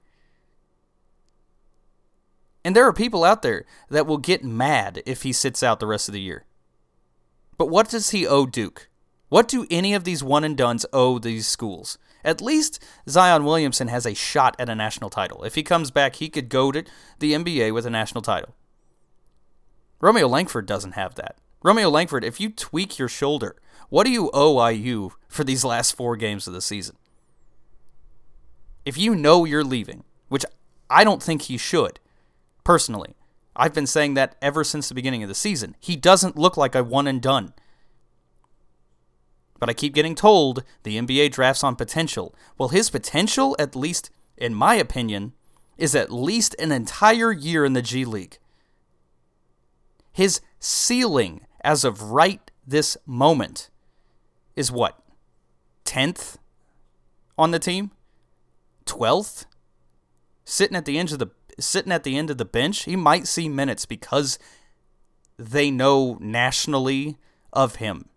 And 2.64 2.76
there 2.76 2.88
are 2.88 2.94
people 2.94 3.24
out 3.24 3.42
there 3.42 3.66
that 3.90 4.06
will 4.06 4.20
get 4.20 4.44
mad 4.44 5.02
if 5.06 5.24
he 5.24 5.34
sits 5.34 5.64
out 5.64 5.80
the 5.80 5.88
rest 5.88 6.08
of 6.08 6.14
the 6.14 6.22
year. 6.22 6.46
But 7.58 7.70
what 7.70 7.90
does 7.90 8.12
he 8.12 8.28
owe 8.28 8.46
Duke? 8.46 8.90
What 9.30 9.48
do 9.48 9.66
any 9.72 9.94
of 9.94 10.04
these 10.04 10.24
one 10.24 10.44
and 10.44 10.56
dones 10.56 10.86
owe 10.94 11.18
these 11.18 11.48
schools? 11.48 11.98
At 12.24 12.42
least 12.42 12.84
Zion 13.10 13.46
Williamson 13.46 13.88
has 13.88 14.06
a 14.06 14.14
shot 14.14 14.56
at 14.60 14.70
a 14.70 14.76
national 14.76 15.10
title. 15.10 15.44
If 15.44 15.56
he 15.56 15.64
comes 15.64 15.92
back, 15.92 16.16
he 16.16 16.30
could 16.30 16.50
go 16.50 16.72
to 16.72 16.84
the 17.20 17.34
NBA 17.34 17.74
with 17.74 17.86
a 17.86 17.90
national 17.90 18.22
title. 18.22 18.56
Romeo 20.00 20.28
Langford 20.28 20.66
doesn't 20.66 20.94
have 20.94 21.16
that. 21.16 21.38
Romeo 21.64 21.90
Langford, 21.90 22.24
if 22.24 22.40
you 22.40 22.50
tweak 22.50 22.98
your 22.98 23.08
shoulder, 23.08 23.56
what 23.90 24.06
do 24.06 24.12
you 24.12 24.32
owe 24.34 24.68
IU 24.68 25.12
for 25.28 25.44
these 25.44 25.64
last 25.64 25.96
four 25.96 26.16
games 26.16 26.48
of 26.48 26.54
the 26.54 26.62
season? 26.62 26.96
If 28.84 28.98
you 28.98 29.16
know 29.16 29.46
you're 29.46 29.64
leaving, 29.64 30.04
which 30.28 30.46
I 30.90 31.04
don't 31.04 31.22
think 31.22 31.44
he 31.44 31.58
should, 31.58 32.00
personally. 32.64 33.16
I've 33.56 33.74
been 33.74 33.88
saying 33.88 34.14
that 34.16 34.36
ever 34.42 34.64
since 34.64 34.88
the 34.88 34.96
beginning 34.96 35.24
of 35.24 35.30
the 35.30 35.36
season. 35.36 35.76
He 35.80 35.96
doesn't 35.96 36.38
look 36.38 36.58
like 36.58 36.74
a 36.74 36.84
one 36.84 37.06
and 37.06 37.22
done. 37.22 37.54
But 39.62 39.70
I 39.70 39.74
keep 39.74 39.94
getting 39.94 40.16
told 40.16 40.64
the 40.82 40.98
NBA 40.98 41.32
drafts 41.32 41.64
on 41.64 41.76
potential. 41.76 42.34
Well, 42.58 42.70
his 42.70 42.90
potential, 42.90 43.56
at 43.60 43.76
least 43.76 44.10
in 44.36 44.56
my 44.56 44.74
opinion, 44.74 45.34
is 45.78 45.94
at 45.94 46.12
least 46.12 46.56
an 46.58 46.72
entire 46.72 47.32
year 47.32 47.64
in 47.64 47.74
the 47.74 47.84
G 47.84 48.04
League. 48.04 48.40
His 50.12 50.42
ceiling 50.60 51.42
as 51.64 51.84
of 51.84 52.02
right 52.12 52.42
this 52.66 52.98
moment 53.06 53.70
is 54.56 54.72
what? 54.72 55.00
10th 55.86 56.38
on 57.38 57.52
the 57.52 57.60
team? 57.60 57.92
12th? 58.88 59.46
Sitting 60.44 60.76
at 60.76 60.86
the 60.86 60.98
edge 60.98 61.14
of 61.14 61.20
the 61.20 61.30
sitting 61.60 61.92
at 61.92 62.04
the 62.04 62.18
end 62.18 62.32
of 62.32 62.40
the 62.40 62.46
bench, 62.46 62.86
he 62.86 62.96
might 62.96 63.28
see 63.28 63.48
minutes 63.48 63.86
because 63.86 64.40
they 65.38 65.70
know 65.70 66.18
nationally 66.20 67.18
of 67.54 67.76
him. 67.76 68.08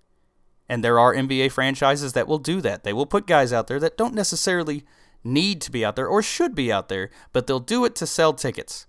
And 0.68 0.82
there 0.82 0.98
are 0.98 1.14
NBA 1.14 1.52
franchises 1.52 2.14
that 2.14 2.26
will 2.26 2.38
do 2.38 2.60
that. 2.62 2.84
They 2.84 2.92
will 2.92 3.06
put 3.06 3.26
guys 3.26 3.52
out 3.52 3.66
there 3.66 3.80
that 3.80 3.96
don't 3.96 4.14
necessarily 4.14 4.84
need 5.22 5.60
to 5.62 5.70
be 5.70 5.84
out 5.84 5.96
there 5.96 6.08
or 6.08 6.22
should 6.22 6.54
be 6.54 6.72
out 6.72 6.88
there, 6.88 7.10
but 7.32 7.46
they'll 7.46 7.60
do 7.60 7.84
it 7.84 7.94
to 7.96 8.06
sell 8.06 8.32
tickets. 8.32 8.86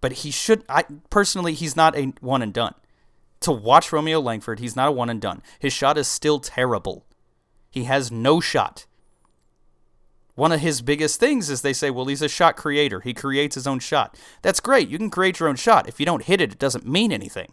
But 0.00 0.12
he 0.12 0.30
should 0.30 0.64
I 0.68 0.84
personally 1.10 1.52
he's 1.52 1.76
not 1.76 1.96
a 1.96 2.12
one 2.20 2.42
and 2.42 2.52
done. 2.52 2.74
To 3.40 3.52
watch 3.52 3.92
Romeo 3.92 4.20
Langford, 4.20 4.58
he's 4.58 4.76
not 4.76 4.88
a 4.88 4.92
one 4.92 5.10
and 5.10 5.20
done. 5.20 5.42
His 5.58 5.72
shot 5.72 5.98
is 5.98 6.08
still 6.08 6.40
terrible. 6.40 7.06
He 7.70 7.84
has 7.84 8.10
no 8.10 8.40
shot 8.40 8.86
one 10.40 10.52
of 10.52 10.60
his 10.60 10.80
biggest 10.80 11.20
things 11.20 11.50
is 11.50 11.60
they 11.60 11.74
say, 11.74 11.90
well, 11.90 12.06
he's 12.06 12.22
a 12.22 12.28
shot 12.28 12.56
creator. 12.56 13.00
He 13.00 13.12
creates 13.12 13.56
his 13.56 13.66
own 13.66 13.78
shot. 13.78 14.16
That's 14.40 14.58
great. 14.58 14.88
You 14.88 14.96
can 14.96 15.10
create 15.10 15.38
your 15.38 15.50
own 15.50 15.56
shot. 15.56 15.86
If 15.86 16.00
you 16.00 16.06
don't 16.06 16.24
hit 16.24 16.40
it, 16.40 16.52
it 16.52 16.58
doesn't 16.58 16.86
mean 16.86 17.12
anything. 17.12 17.52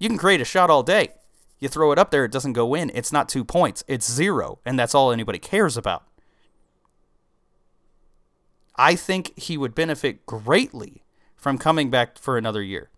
You 0.00 0.08
can 0.08 0.18
create 0.18 0.40
a 0.40 0.44
shot 0.44 0.70
all 0.70 0.82
day. 0.82 1.10
You 1.60 1.68
throw 1.68 1.92
it 1.92 1.98
up 1.98 2.10
there, 2.10 2.24
it 2.24 2.32
doesn't 2.32 2.54
go 2.54 2.74
in. 2.74 2.90
It's 2.94 3.12
not 3.12 3.28
two 3.28 3.44
points, 3.44 3.84
it's 3.86 4.10
zero. 4.10 4.58
And 4.64 4.76
that's 4.76 4.94
all 4.94 5.12
anybody 5.12 5.38
cares 5.38 5.76
about. 5.76 6.02
I 8.74 8.96
think 8.96 9.38
he 9.38 9.56
would 9.56 9.74
benefit 9.74 10.26
greatly 10.26 11.04
from 11.36 11.58
coming 11.58 11.90
back 11.90 12.18
for 12.18 12.36
another 12.36 12.62
year. 12.62 12.90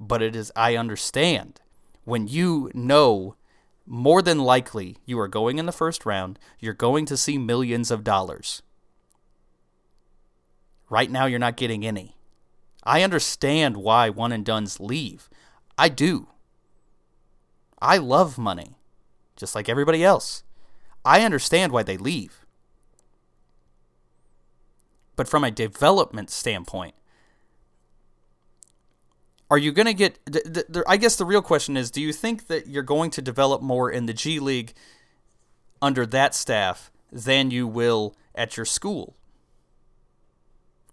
But 0.00 0.22
it 0.22 0.34
is, 0.34 0.50
I 0.56 0.74
understand 0.74 1.60
when 2.04 2.26
you 2.26 2.70
know 2.74 3.36
more 3.88 4.20
than 4.20 4.38
likely 4.38 4.98
you 5.06 5.18
are 5.18 5.28
going 5.28 5.58
in 5.58 5.66
the 5.66 5.72
first 5.72 6.04
round. 6.04 6.38
You're 6.60 6.74
going 6.74 7.06
to 7.06 7.16
see 7.16 7.38
millions 7.38 7.90
of 7.90 8.04
dollars. 8.04 8.62
Right 10.90 11.10
now, 11.10 11.26
you're 11.26 11.38
not 11.38 11.56
getting 11.56 11.86
any. 11.86 12.17
I 12.88 13.02
understand 13.02 13.76
why 13.76 14.08
one 14.08 14.32
and 14.32 14.42
dones 14.42 14.80
leave. 14.80 15.28
I 15.76 15.90
do. 15.90 16.28
I 17.82 17.98
love 17.98 18.38
money, 18.38 18.76
just 19.36 19.54
like 19.54 19.68
everybody 19.68 20.02
else. 20.02 20.42
I 21.04 21.20
understand 21.20 21.70
why 21.70 21.82
they 21.82 21.98
leave. 21.98 22.46
But 25.16 25.28
from 25.28 25.44
a 25.44 25.50
development 25.50 26.30
standpoint, 26.30 26.94
are 29.50 29.58
you 29.58 29.70
going 29.70 29.86
to 29.86 29.94
get? 29.94 30.18
I 30.86 30.96
guess 30.96 31.16
the 31.16 31.26
real 31.26 31.42
question 31.42 31.76
is: 31.76 31.90
Do 31.90 32.00
you 32.00 32.12
think 32.12 32.46
that 32.46 32.68
you're 32.68 32.82
going 32.82 33.10
to 33.10 33.22
develop 33.22 33.60
more 33.60 33.90
in 33.90 34.06
the 34.06 34.14
G 34.14 34.40
League 34.40 34.72
under 35.82 36.06
that 36.06 36.34
staff 36.34 36.90
than 37.12 37.50
you 37.50 37.66
will 37.66 38.16
at 38.34 38.56
your 38.56 38.66
school? 38.66 39.14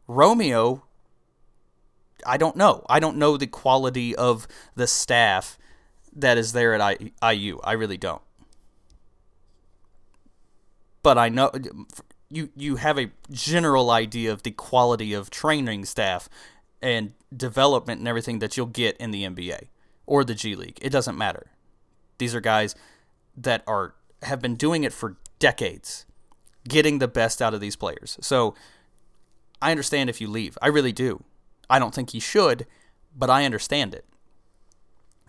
Romeo, 0.08 0.84
I 2.25 2.38
don't 2.38 2.55
know. 2.55 2.85
I 2.89 2.99
don't 2.99 3.17
know 3.17 3.38
the 3.38 3.47
quality 3.47 4.15
of 4.15 4.47
the 4.75 4.88
staff 4.88 5.57
that 6.15 6.38
is 6.38 6.53
there 6.53 6.73
at 6.73 7.01
IU. 7.23 7.59
I 7.63 7.73
really 7.73 7.97
don't. 7.97 8.21
But 11.03 11.17
I 11.17 11.29
know 11.29 11.51
you 12.29 12.49
you 12.55 12.77
have 12.77 12.97
a 12.97 13.11
general 13.31 13.91
idea 13.91 14.31
of 14.31 14.43
the 14.43 14.51
quality 14.51 15.13
of 15.13 15.29
training 15.29 15.85
staff 15.85 16.27
and 16.81 17.13
development 17.35 17.99
and 17.99 18.07
everything 18.07 18.39
that 18.39 18.57
you'll 18.57 18.65
get 18.65 18.97
in 18.97 19.11
the 19.11 19.23
NBA. 19.23 19.67
or 20.05 20.23
the 20.23 20.35
G 20.35 20.55
League. 20.55 20.79
It 20.81 20.91
doesn't 20.91 21.17
matter. 21.17 21.47
These 22.17 22.35
are 22.35 22.41
guys 22.41 22.75
that 23.35 23.63
are 23.67 23.95
have 24.23 24.41
been 24.41 24.55
doing 24.55 24.83
it 24.83 24.93
for 24.93 25.17
decades, 25.39 26.05
getting 26.67 26.99
the 26.99 27.07
best 27.07 27.41
out 27.41 27.53
of 27.53 27.61
these 27.61 27.75
players. 27.75 28.17
So 28.21 28.55
I 29.61 29.71
understand 29.71 30.09
if 30.09 30.21
you 30.21 30.27
leave. 30.27 30.57
I 30.61 30.67
really 30.67 30.91
do. 30.93 31.23
I 31.69 31.80
don't 31.80 31.93
think 31.93 32.12
he 32.12 32.19
should, 32.19 32.65
but 33.15 33.30
I 33.30 33.45
understand 33.45 33.93
it. 33.93 34.06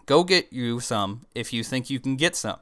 Go 0.06 0.24
get 0.24 0.52
you 0.52 0.80
some 0.80 1.26
if 1.34 1.52
you 1.52 1.64
think 1.64 1.90
you 1.90 1.98
can 1.98 2.16
get 2.16 2.36
some. 2.36 2.58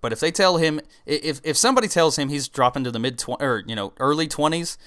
But 0.00 0.12
if 0.12 0.20
they 0.20 0.30
tell 0.30 0.58
him, 0.58 0.80
if 1.06 1.40
if 1.42 1.56
somebody 1.56 1.88
tells 1.88 2.16
him 2.16 2.28
he's 2.28 2.48
dropping 2.48 2.84
to 2.84 2.90
the 2.90 2.98
mid 2.98 3.18
tw- 3.18 3.40
or 3.40 3.64
you 3.66 3.74
know 3.74 3.92
early 3.98 4.28
twenties, 4.28 4.78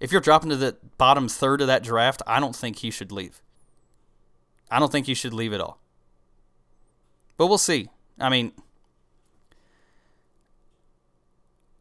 if 0.00 0.12
you're 0.12 0.20
dropping 0.20 0.50
to 0.50 0.56
the 0.56 0.76
bottom 0.98 1.28
third 1.28 1.60
of 1.60 1.66
that 1.68 1.82
draft, 1.82 2.20
I 2.26 2.40
don't 2.40 2.54
think 2.54 2.78
he 2.78 2.90
should 2.90 3.10
leave. 3.10 3.40
I 4.70 4.78
don't 4.78 4.92
think 4.92 5.06
he 5.06 5.14
should 5.14 5.32
leave 5.32 5.52
at 5.52 5.60
all. 5.60 5.80
But 7.36 7.46
we'll 7.46 7.58
see. 7.58 7.88
I 8.20 8.28
mean, 8.28 8.52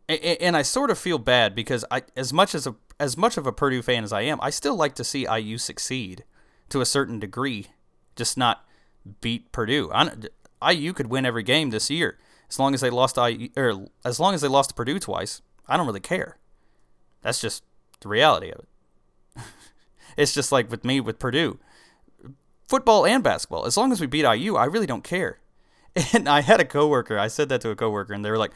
and 0.08 0.56
I 0.56 0.62
sort 0.62 0.90
of 0.90 0.98
feel 0.98 1.18
bad 1.18 1.56
because 1.56 1.84
I, 1.92 2.04
as 2.16 2.32
much 2.32 2.56
as 2.56 2.66
a 2.66 2.76
as 3.00 3.18
much 3.18 3.38
of 3.38 3.46
a 3.46 3.52
Purdue 3.52 3.82
fan 3.82 4.04
as 4.04 4.14
I 4.14 4.22
am, 4.22 4.40
I 4.42 4.50
still 4.50 4.76
like 4.76 4.96
to 4.96 5.04
see 5.04 5.28
IU 5.28 5.58
succeed 5.58 6.24
to 6.70 6.82
a 6.82 6.86
certain 6.86 7.20
degree, 7.20 7.68
just 8.16 8.38
not 8.38 8.66
beat 9.22 9.52
Purdue. 9.52 9.92
I, 9.94 10.72
IU 10.72 10.94
could 10.94 11.08
win 11.08 11.26
every 11.26 11.44
game 11.44 11.70
this 11.70 11.90
year 11.90 12.18
as 12.50 12.60
long 12.60 12.74
as 12.74 12.82
they 12.82 12.90
lost 12.90 13.18
IU, 13.18 13.50
or 13.56 13.88
as 14.04 14.20
long 14.20 14.34
as 14.34 14.42
they 14.42 14.48
lost 14.48 14.70
to 14.70 14.76
Purdue 14.76 15.00
twice. 15.00 15.42
I 15.68 15.78
don't 15.78 15.88
really 15.88 16.00
care. 16.00 16.38
That's 17.22 17.42
just 17.42 17.64
the 18.00 18.10
reality 18.10 18.52
of 18.52 18.60
it. 18.60 19.44
it's 20.18 20.34
just 20.34 20.52
like 20.52 20.72
with 20.72 20.86
me 20.86 21.00
with 21.00 21.20
Purdue, 21.20 21.60
football 22.68 23.06
and 23.06 23.24
basketball. 23.24 23.66
As 23.66 23.78
long 23.78 23.92
as 23.92 24.02
we 24.02 24.08
beat 24.08 24.26
IU, 24.26 24.56
I 24.56 24.66
really 24.66 24.88
don't 24.88 25.04
care. 25.04 25.40
And 26.14 26.30
I 26.30 26.42
had 26.42 26.60
a 26.60 26.66
coworker. 26.66 27.18
I 27.18 27.28
said 27.28 27.50
that 27.50 27.60
to 27.62 27.72
a 27.72 27.76
coworker, 27.76 28.14
and 28.14 28.24
they 28.24 28.30
were 28.30 28.38
like, 28.38 28.52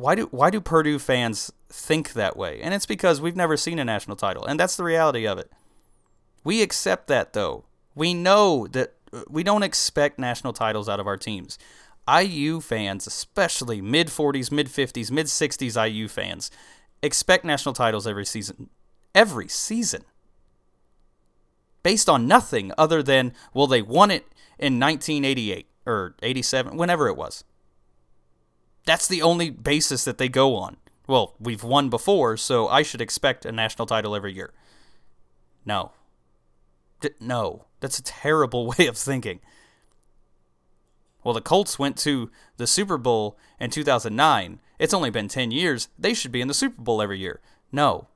"Why 0.00 0.14
do 0.14 0.28
why 0.30 0.50
do 0.50 0.60
Purdue 0.60 0.98
fans 0.98 1.52
think 1.68 2.12
that 2.14 2.36
way?" 2.36 2.60
And 2.60 2.74
it's 2.74 2.86
because 2.86 3.20
we've 3.20 3.36
never 3.36 3.56
seen 3.56 3.78
a 3.78 3.84
national 3.84 4.16
title, 4.16 4.44
and 4.44 4.58
that's 4.58 4.76
the 4.76 4.84
reality 4.84 5.26
of 5.26 5.38
it. 5.38 5.50
We 6.44 6.62
accept 6.62 7.06
that 7.08 7.32
though. 7.32 7.64
We 7.94 8.14
know 8.14 8.66
that 8.68 8.94
uh, 9.12 9.22
we 9.28 9.42
don't 9.42 9.62
expect 9.62 10.18
national 10.18 10.52
titles 10.52 10.88
out 10.88 11.00
of 11.00 11.06
our 11.06 11.16
teams. 11.16 11.58
IU 12.08 12.60
fans, 12.60 13.06
especially 13.06 13.80
mid 13.80 14.08
40s, 14.08 14.50
mid 14.50 14.68
50s, 14.68 15.10
mid 15.10 15.26
60s 15.26 15.90
IU 15.90 16.08
fans, 16.08 16.50
expect 17.02 17.44
national 17.44 17.74
titles 17.74 18.06
every 18.06 18.24
season. 18.24 18.70
Every 19.14 19.48
season. 19.48 20.04
Based 21.82 22.08
on 22.08 22.26
nothing 22.26 22.72
other 22.76 23.02
than, 23.02 23.32
well, 23.54 23.66
they 23.66 23.82
won 23.82 24.10
it 24.10 24.26
in 24.58 24.78
1988 24.78 25.66
or 25.86 26.14
87, 26.22 26.76
whenever 26.76 27.08
it 27.08 27.16
was. 27.16 27.44
That's 28.86 29.06
the 29.06 29.22
only 29.22 29.50
basis 29.50 30.04
that 30.04 30.18
they 30.18 30.28
go 30.28 30.56
on. 30.56 30.76
Well, 31.06 31.34
we've 31.40 31.64
won 31.64 31.90
before, 31.90 32.36
so 32.36 32.68
I 32.68 32.82
should 32.82 33.00
expect 33.00 33.44
a 33.44 33.52
national 33.52 33.86
title 33.86 34.14
every 34.14 34.32
year. 34.32 34.52
No. 35.64 35.92
D- 37.00 37.10
no. 37.20 37.66
That's 37.80 37.98
a 37.98 38.02
terrible 38.02 38.66
way 38.78 38.86
of 38.86 38.96
thinking. 38.96 39.40
Well, 41.22 41.34
the 41.34 41.40
Colts 41.40 41.78
went 41.78 41.96
to 41.98 42.30
the 42.56 42.66
Super 42.66 42.96
Bowl 42.96 43.36
in 43.58 43.70
2009. 43.70 44.60
It's 44.78 44.94
only 44.94 45.10
been 45.10 45.28
10 45.28 45.50
years. 45.50 45.88
They 45.98 46.14
should 46.14 46.32
be 46.32 46.40
in 46.40 46.48
the 46.48 46.54
Super 46.54 46.80
Bowl 46.80 47.02
every 47.02 47.18
year. 47.18 47.40
No. 47.70 48.08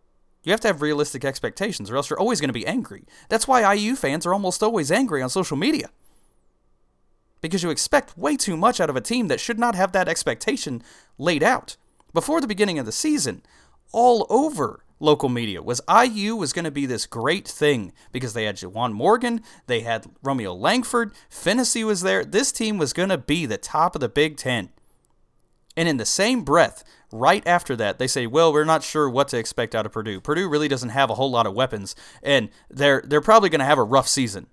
You 0.43 0.53
have 0.53 0.61
to 0.61 0.69
have 0.69 0.83
realistic 0.83 1.25
expectations, 1.25 1.91
or 1.91 1.97
else 1.97 2.11
you're 2.11 2.21
always 2.21 2.41
going 2.41 2.49
to 2.49 2.55
be 2.55 2.67
angry. 2.67 3.05
That's 3.29 3.49
why 3.49 3.75
IU 3.75 3.97
fans 3.97 4.27
are 4.27 4.33
almost 4.33 4.63
always 4.63 4.93
angry 4.93 5.23
on 5.23 5.31
social 5.31 5.57
media. 5.57 5.91
Because 7.45 7.63
you 7.63 7.69
expect 7.69 8.17
way 8.17 8.39
too 8.39 8.57
much 8.57 8.81
out 8.81 8.89
of 8.89 8.97
a 8.97 9.03
team 9.03 9.29
that 9.29 9.39
should 9.39 9.59
not 9.59 9.75
have 9.75 9.93
that 9.93 10.09
expectation 10.09 10.83
laid 11.19 11.43
out. 11.43 11.77
Before 12.15 12.41
the 12.41 12.47
beginning 12.47 12.79
of 12.79 12.87
the 12.87 12.91
season, 12.91 13.43
all 13.93 14.27
over 14.31 14.83
local 14.99 15.29
media 15.29 15.61
was 15.61 15.83
IU 15.87 16.37
was 16.37 16.55
going 16.55 16.65
to 16.65 16.71
be 16.71 16.87
this 16.87 17.05
great 17.05 17.47
thing 17.47 17.93
because 18.13 18.33
they 18.33 18.45
had 18.45 18.57
Juwan 18.57 18.95
Morgan, 18.95 19.43
they 19.67 19.81
had 19.81 20.07
Romeo 20.23 20.55
Langford, 20.55 21.13
Phinisee 21.31 21.85
was 21.85 22.01
there. 22.01 22.25
This 22.25 22.51
team 22.51 22.79
was 22.79 22.95
going 22.95 23.11
to 23.11 23.19
be 23.19 23.45
the 23.45 23.59
top 23.59 23.95
of 23.95 24.01
the 24.01 24.09
Big 24.09 24.39
Ten. 24.39 24.71
And 25.77 25.87
in 25.87 25.99
the 25.99 26.07
same 26.07 26.45
breath, 26.45 26.83
right 27.13 27.47
after 27.47 27.77
that, 27.77 27.99
they 27.99 28.07
say, 28.07 28.27
"Well, 28.27 28.55
we're 28.55 28.65
not 28.65 28.83
sure 28.83 29.11
what 29.11 29.29
to 29.29 29.39
expect 29.39 29.75
out 29.75 29.85
of 29.85 29.93
Purdue. 29.93 30.23
Purdue 30.23 30.49
really 30.49 30.69
doesn't 30.69 30.89
have 30.89 31.11
a 31.11 31.17
whole 31.17 31.31
lot 31.31 31.47
of 31.47 31.53
weapons, 31.53 31.95
and 32.23 32.49
they're 32.71 33.03
they're 33.05 33.21
probably 33.21 33.51
going 33.51 33.59
to 33.59 33.67
have 33.67 33.77
a 33.77 33.83
rough 33.83 34.09
season." 34.09 34.47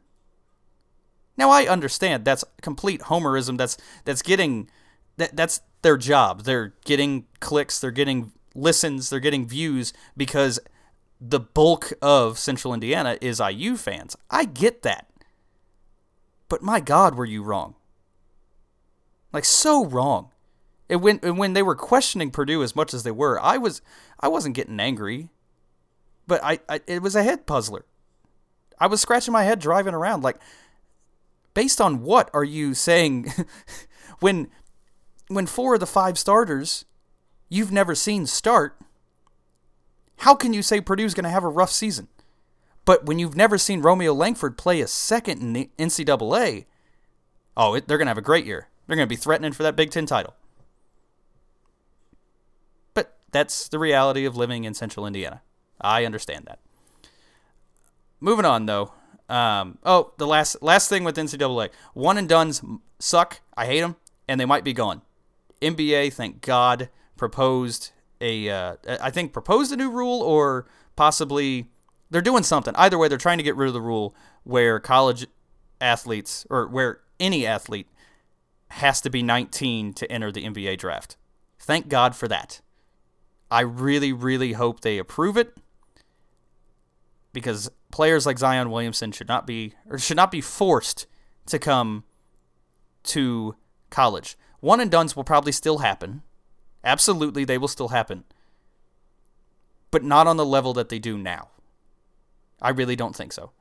Now 1.38 1.50
I 1.50 1.66
understand 1.66 2.26
that's 2.26 2.44
complete 2.62 3.02
homerism. 3.02 3.58
That's 3.58 3.78
that's 4.06 4.22
getting 4.22 4.70
that 5.18 5.36
that's 5.36 5.62
their 5.82 5.98
job. 5.98 6.44
They're 6.44 6.74
getting 6.86 7.26
clicks. 7.40 7.80
They're 7.80 7.92
getting 7.92 8.32
listens, 8.56 9.10
they're 9.10 9.20
getting 9.20 9.48
views 9.48 9.94
because 10.16 10.60
the 11.20 11.40
bulk 11.40 11.94
of 12.02 12.40
Central 12.40 12.74
Indiana 12.74 13.18
is 13.22 13.40
IU 13.40 13.78
fans. 13.78 14.18
I 14.30 14.46
get 14.46 14.82
that. 14.84 15.08
But 16.50 16.62
my 16.62 16.80
God, 16.80 17.16
were 17.16 17.26
you 17.26 17.44
wrong? 17.44 17.76
Like 19.32 19.46
so 19.46 19.86
wrong. 19.86 20.32
And 20.90 21.02
when 21.02 21.20
and 21.24 21.38
when 21.38 21.54
they 21.54 21.64
were 21.64 21.76
questioning 21.76 22.32
Purdue 22.32 22.64
as 22.64 22.76
much 22.76 22.94
as 22.94 23.04
they 23.04 23.12
were, 23.12 23.40
I 23.42 23.58
was 23.58 23.82
I 24.20 24.28
wasn't 24.28 24.56
getting 24.56 24.80
angry, 24.80 25.30
but 26.28 26.44
I, 26.44 26.60
I 26.68 26.82
it 26.88 27.02
was 27.02 27.16
a 27.16 27.24
head 27.24 27.46
puzzler. 27.46 27.86
I 28.78 28.88
was 28.88 29.00
scratching 29.00 29.32
my 29.32 29.44
head 29.44 29.60
driving 29.60 29.94
around 29.94 30.24
like, 30.24 30.38
based 31.54 31.82
on 31.82 32.02
what 32.02 32.30
are 32.34 32.44
you 32.44 32.74
saying? 32.74 33.34
when 34.20 34.50
when 35.28 35.48
four 35.48 35.76
of 35.76 35.80
the 35.80 35.88
five 35.88 36.18
starters 36.18 36.86
you've 37.50 37.72
never 37.72 37.96
seen 37.96 38.26
start, 38.26 38.78
how 40.18 40.36
can 40.36 40.54
you 40.54 40.62
say 40.62 40.82
Purdue's 40.82 41.14
going 41.14 41.24
to 41.24 41.30
have 41.30 41.44
a 41.44 41.50
rough 41.50 41.72
season? 41.72 42.08
But 42.86 43.06
when 43.06 43.20
you've 43.20 43.36
never 43.36 43.58
seen 43.58 43.82
Romeo 43.82 44.14
Langford 44.14 44.58
play 44.58 44.82
a 44.82 44.88
second 44.88 45.42
in 45.42 45.54
the 45.54 45.70
NCAA, 45.78 46.66
oh, 47.56 47.76
it, 47.76 47.88
they're 47.88 47.98
going 47.98 48.08
to 48.08 48.12
have 48.12 48.18
a 48.18 48.22
great 48.22 48.46
year. 48.46 48.68
They're 48.88 48.96
going 48.96 49.08
to 49.08 49.10
be 49.10 49.16
threatening 49.16 49.52
for 49.52 49.64
that 49.64 49.76
Big 49.76 49.92
Ten 49.92 50.06
title. 50.06 50.36
But 52.94 53.18
that's 53.32 53.68
the 53.68 53.80
reality 53.80 54.26
of 54.26 54.36
living 54.36 54.64
in 54.64 54.74
central 54.74 55.06
Indiana. 55.06 55.42
I 55.80 56.06
understand 56.06 56.46
that. 56.46 56.60
Moving 58.20 58.46
on, 58.46 58.66
though. 58.66 58.94
Um, 59.32 59.78
oh, 59.84 60.12
the 60.18 60.28
last 60.28 60.62
last 60.62 60.90
thing 60.90 61.06
with 61.06 61.16
NCAA, 61.16 61.70
one 61.94 62.18
and 62.18 62.28
dones 62.28 62.62
suck. 63.00 63.40
I 63.56 63.66
hate 63.66 63.80
them, 63.80 63.96
and 64.28 64.40
they 64.40 64.46
might 64.46 64.66
be 64.66 64.74
gone. 64.74 65.02
NBA, 65.62 66.12
thank 66.12 66.42
God, 66.42 66.90
proposed 67.16 67.92
a, 68.20 68.50
uh, 68.50 68.76
I 69.00 69.10
think 69.10 69.32
proposed 69.32 69.72
a 69.72 69.78
new 69.78 69.90
rule 69.90 70.22
or 70.22 70.68
possibly 70.96 71.68
they're 72.10 72.22
doing 72.22 72.44
something. 72.44 72.76
Either 72.76 72.98
way, 72.98 73.08
they're 73.08 73.18
trying 73.18 73.38
to 73.38 73.44
get 73.44 73.56
rid 73.56 73.68
of 73.68 73.74
the 73.74 73.82
rule 73.82 74.14
where 74.44 74.80
college 74.80 75.26
athletes 75.80 76.46
or 76.50 76.68
where 76.68 77.00
any 77.20 77.48
athlete 77.48 77.88
has 78.70 79.00
to 79.02 79.10
be 79.10 79.24
19 79.24 79.94
to 79.94 80.12
enter 80.12 80.32
the 80.32 80.44
NBA 80.44 80.78
draft. 80.78 81.16
Thank 81.58 81.88
God 81.88 82.16
for 82.16 82.28
that. 82.28 82.60
I 83.50 83.62
really, 83.62 84.12
really 84.12 84.54
hope 84.54 84.82
they 84.82 84.98
approve 84.98 85.38
it 85.38 85.56
because 87.34 87.70
players 87.92 88.26
like 88.26 88.40
Zion 88.40 88.72
Williamson 88.72 89.12
should 89.12 89.28
not 89.28 89.46
be 89.46 89.74
or 89.90 89.98
should 89.98 90.18
not 90.18 90.32
be 90.32 90.42
forced 90.42 91.08
to 91.48 91.60
come 91.60 92.04
to 93.04 93.56
college. 93.90 94.38
One 94.60 94.80
and 94.80 94.92
dones 94.92 95.16
will 95.16 95.24
probably 95.24 95.52
still 95.52 95.80
happen 95.80 96.22
Absolutely, 96.84 97.46
they 97.46 97.58
will 97.58 97.68
still 97.68 97.90
happen. 97.90 98.24
But 99.92 100.04
not 100.04 100.28
on 100.28 100.38
the 100.38 100.46
level 100.46 100.74
that 100.74 100.90
they 100.90 101.00
do 101.00 101.18
now. 101.18 101.50
I 102.62 102.70
really 102.70 102.96
don't 102.96 103.16
think 103.16 103.34
so. 103.34 103.52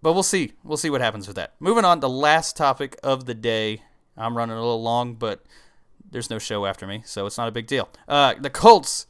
But 0.00 0.14
we'll 0.14 0.22
see. 0.22 0.52
We'll 0.64 0.76
see 0.76 0.90
what 0.90 1.00
happens 1.00 1.26
with 1.26 1.36
that. 1.36 1.54
Moving 1.60 1.84
on, 1.84 1.98
to 1.98 2.02
the 2.02 2.08
last 2.08 2.56
topic 2.56 2.96
of 3.02 3.26
the 3.26 3.34
day. 3.34 3.82
I'm 4.16 4.36
running 4.36 4.56
a 4.56 4.60
little 4.60 4.82
long, 4.82 5.14
but 5.14 5.44
there's 6.10 6.30
no 6.30 6.38
show 6.38 6.66
after 6.66 6.86
me, 6.86 7.02
so 7.04 7.26
it's 7.26 7.38
not 7.38 7.48
a 7.48 7.52
big 7.52 7.66
deal. 7.66 7.88
Uh, 8.08 8.34
the 8.38 8.50
Colts. 8.50 9.06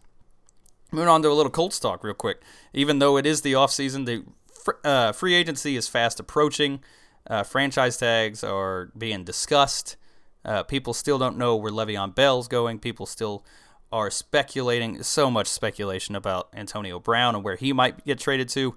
Moving 0.92 1.08
on 1.08 1.22
to 1.22 1.30
a 1.30 1.32
little 1.32 1.50
Colts 1.50 1.80
talk 1.80 2.04
real 2.04 2.14
quick. 2.14 2.42
Even 2.74 2.98
though 2.98 3.16
it 3.16 3.24
is 3.24 3.40
the 3.40 3.54
offseason, 3.54 4.04
the 4.04 4.24
fr- 4.62 4.72
uh, 4.84 5.12
free 5.12 5.34
agency 5.34 5.74
is 5.74 5.88
fast 5.88 6.20
approaching. 6.20 6.80
Uh, 7.26 7.42
franchise 7.42 7.96
tags 7.96 8.44
are 8.44 8.90
being 8.96 9.24
discussed. 9.24 9.96
Uh, 10.44 10.62
people 10.62 10.92
still 10.92 11.18
don't 11.18 11.38
know 11.38 11.56
where 11.56 11.72
Le'Veon 11.72 12.14
Bell's 12.14 12.46
going. 12.46 12.78
People 12.78 13.06
still 13.06 13.44
are 13.90 14.10
speculating. 14.10 15.02
So 15.02 15.30
much 15.30 15.46
speculation 15.46 16.14
about 16.14 16.48
Antonio 16.52 17.00
Brown 17.00 17.34
and 17.34 17.42
where 17.42 17.56
he 17.56 17.72
might 17.72 18.04
get 18.04 18.18
traded 18.18 18.50
to. 18.50 18.76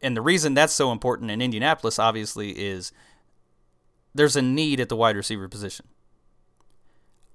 And 0.00 0.16
the 0.16 0.22
reason 0.22 0.54
that's 0.54 0.72
so 0.72 0.92
important 0.92 1.32
in 1.32 1.42
Indianapolis, 1.42 1.98
obviously, 1.98 2.52
is 2.52 2.92
there's 4.14 4.36
a 4.36 4.42
need 4.42 4.78
at 4.78 4.88
the 4.88 4.96
wide 4.96 5.16
receiver 5.16 5.48
position. 5.48 5.86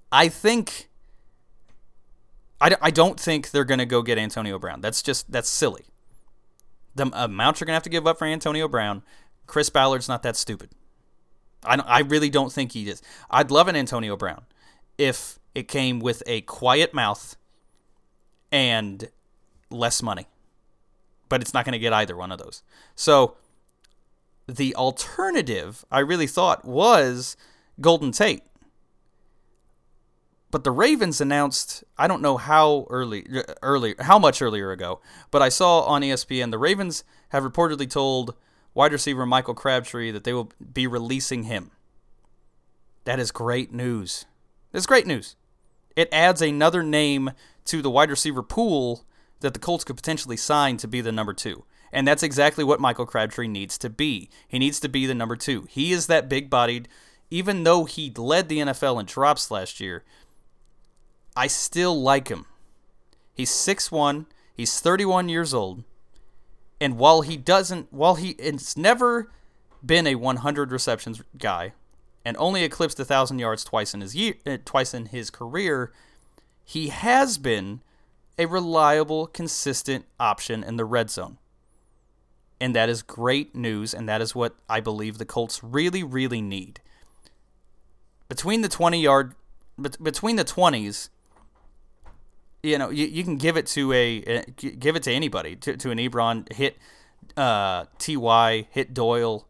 I 0.09 0.29
think. 0.29 0.89
I, 2.61 2.75
I 2.81 2.91
don't 2.91 3.19
think 3.19 3.51
they're 3.51 3.65
going 3.65 3.79
to 3.79 3.85
go 3.85 4.01
get 4.01 4.17
Antonio 4.17 4.57
Brown. 4.59 4.81
That's 4.81 5.01
just, 5.01 5.31
that's 5.31 5.49
silly. 5.49 5.85
the 6.95 7.03
amount 7.13 7.57
uh, 7.57 7.59
you're 7.59 7.65
gonna 7.65 7.75
have 7.75 7.83
to 7.83 7.89
give 7.89 8.07
up 8.07 8.17
for 8.17 8.25
Antonio 8.25 8.67
Brown, 8.67 9.03
Chris 9.47 9.69
Ballard's 9.69 10.07
not 10.07 10.23
that 10.23 10.35
stupid. 10.35 10.71
I 11.63 11.75
I 11.75 11.99
really 11.99 12.29
don't 12.29 12.51
think 12.51 12.71
he 12.71 12.89
is. 12.89 13.01
I'd 13.29 13.51
love 13.51 13.67
an 13.67 13.75
Antonio 13.75 14.15
Brown 14.15 14.43
if 14.97 15.39
it 15.53 15.67
came 15.67 15.99
with 15.99 16.23
a 16.25 16.41
quiet 16.41 16.93
mouth 16.93 17.35
and 18.51 19.09
less 19.69 20.01
money. 20.01 20.27
But 21.27 21.41
it's 21.41 21.53
not 21.53 21.65
going 21.65 21.73
to 21.73 21.79
get 21.79 21.91
either 21.91 22.15
one 22.15 22.31
of 22.31 22.39
those. 22.39 22.63
So 22.95 23.35
the 24.47 24.75
alternative 24.75 25.83
I 25.91 25.99
really 25.99 26.27
thought 26.27 26.63
was 26.65 27.35
Golden 27.81 28.11
Tate. 28.11 28.43
But 30.51 30.63
the 30.63 30.71
Ravens 30.71 31.19
announced, 31.19 31.83
I 31.97 32.07
don't 32.07 32.21
know 32.21 32.37
how 32.37 32.87
early 32.89 33.25
early 33.61 33.95
how 33.99 34.19
much 34.19 34.41
earlier 34.41 34.71
ago, 34.71 35.01
but 35.31 35.41
I 35.41 35.49
saw 35.49 35.81
on 35.81 36.01
ESPN 36.01 36.51
the 36.51 36.57
Ravens 36.57 37.03
have 37.29 37.43
reportedly 37.43 37.89
told 37.89 38.35
wide 38.73 38.91
receiver 38.91 39.25
Michael 39.25 39.53
Crabtree 39.53 40.11
that 40.11 40.23
they 40.23 40.33
will 40.33 40.51
be 40.73 40.87
releasing 40.87 41.43
him. 41.43 41.71
That 43.05 43.19
is 43.19 43.31
great 43.31 43.73
news. 43.73 44.25
It's 44.73 44.85
great 44.85 45.07
news. 45.07 45.35
It 45.95 46.09
adds 46.11 46.41
another 46.41 46.83
name 46.83 47.31
to 47.65 47.81
the 47.81 47.89
wide 47.89 48.09
receiver 48.09 48.43
pool 48.43 49.05
that 49.39 49.53
the 49.53 49.59
Colts 49.59 49.83
could 49.83 49.95
potentially 49.95 50.37
sign 50.37 50.77
to 50.77 50.87
be 50.87 51.01
the 51.01 51.11
number 51.11 51.33
two. 51.33 51.65
And 51.91 52.07
that's 52.07 52.23
exactly 52.23 52.63
what 52.63 52.81
Michael 52.81 53.05
Crabtree 53.05 53.47
needs 53.47 53.77
to 53.77 53.89
be. 53.89 54.29
He 54.47 54.59
needs 54.59 54.79
to 54.81 54.89
be 54.89 55.05
the 55.05 55.15
number 55.15 55.35
two. 55.35 55.65
He 55.69 55.93
is 55.93 56.07
that 56.07 56.27
big 56.27 56.49
bodied, 56.49 56.89
even 57.29 57.63
though 57.63 57.85
he 57.85 58.11
led 58.15 58.49
the 58.49 58.59
NFL 58.59 58.99
in 58.99 59.05
drops 59.05 59.49
last 59.49 59.79
year, 59.79 60.03
I 61.35 61.47
still 61.47 62.01
like 62.01 62.29
him. 62.29 62.45
He's 63.33 63.51
6'1, 63.51 64.25
he's 64.53 64.79
31 64.79 65.29
years 65.29 65.53
old. 65.53 65.83
And 66.79 66.97
while 66.97 67.21
he 67.21 67.37
doesn't, 67.37 67.91
while 67.91 68.15
he, 68.15 68.31
it's 68.31 68.77
never 68.77 69.31
been 69.85 70.07
a 70.07 70.15
100 70.15 70.71
receptions 70.71 71.21
guy, 71.37 71.73
and 72.25 72.35
only 72.37 72.63
eclipsed 72.63 72.99
a 72.99 73.05
thousand 73.05 73.39
yards 73.39 73.63
twice 73.63 73.93
in 73.93 74.01
his 74.01 74.15
year, 74.15 74.33
uh, 74.45 74.57
twice 74.65 74.93
in 74.93 75.07
his 75.07 75.29
career, 75.29 75.93
he 76.63 76.87
has 76.87 77.37
been 77.37 77.81
a 78.37 78.47
reliable, 78.47 79.27
consistent 79.27 80.05
option 80.19 80.63
in 80.63 80.75
the 80.75 80.85
red 80.85 81.09
zone. 81.09 81.37
And 82.59 82.75
that 82.75 82.89
is 82.89 83.03
great 83.03 83.53
news, 83.53 83.93
and 83.93 84.09
that 84.09 84.21
is 84.21 84.33
what 84.33 84.55
I 84.67 84.79
believe 84.79 85.17
the 85.17 85.25
Colts 85.25 85.63
really, 85.63 86.03
really 86.03 86.41
need. 86.41 86.79
Between 88.27 88.61
the 88.61 88.69
20 88.69 88.99
yard, 88.99 89.35
between 90.01 90.35
the 90.35 90.45
20s, 90.45 91.09
you 92.65 92.77
know, 92.77 92.89
you, 92.89 93.05
you 93.05 93.23
can 93.23 93.37
give 93.37 93.57
it 93.57 93.67
to 93.67 93.93
a, 93.93 94.43
give 94.57 94.95
it 94.95 95.03
to 95.03 95.11
anybody, 95.11 95.55
to, 95.57 95.77
to 95.77 95.91
an 95.91 95.97
Ebron, 95.97 96.51
hit 96.51 96.77
uh, 97.37 97.85
Ty, 97.99 98.67
hit 98.71 98.93
Doyle, 98.93 99.47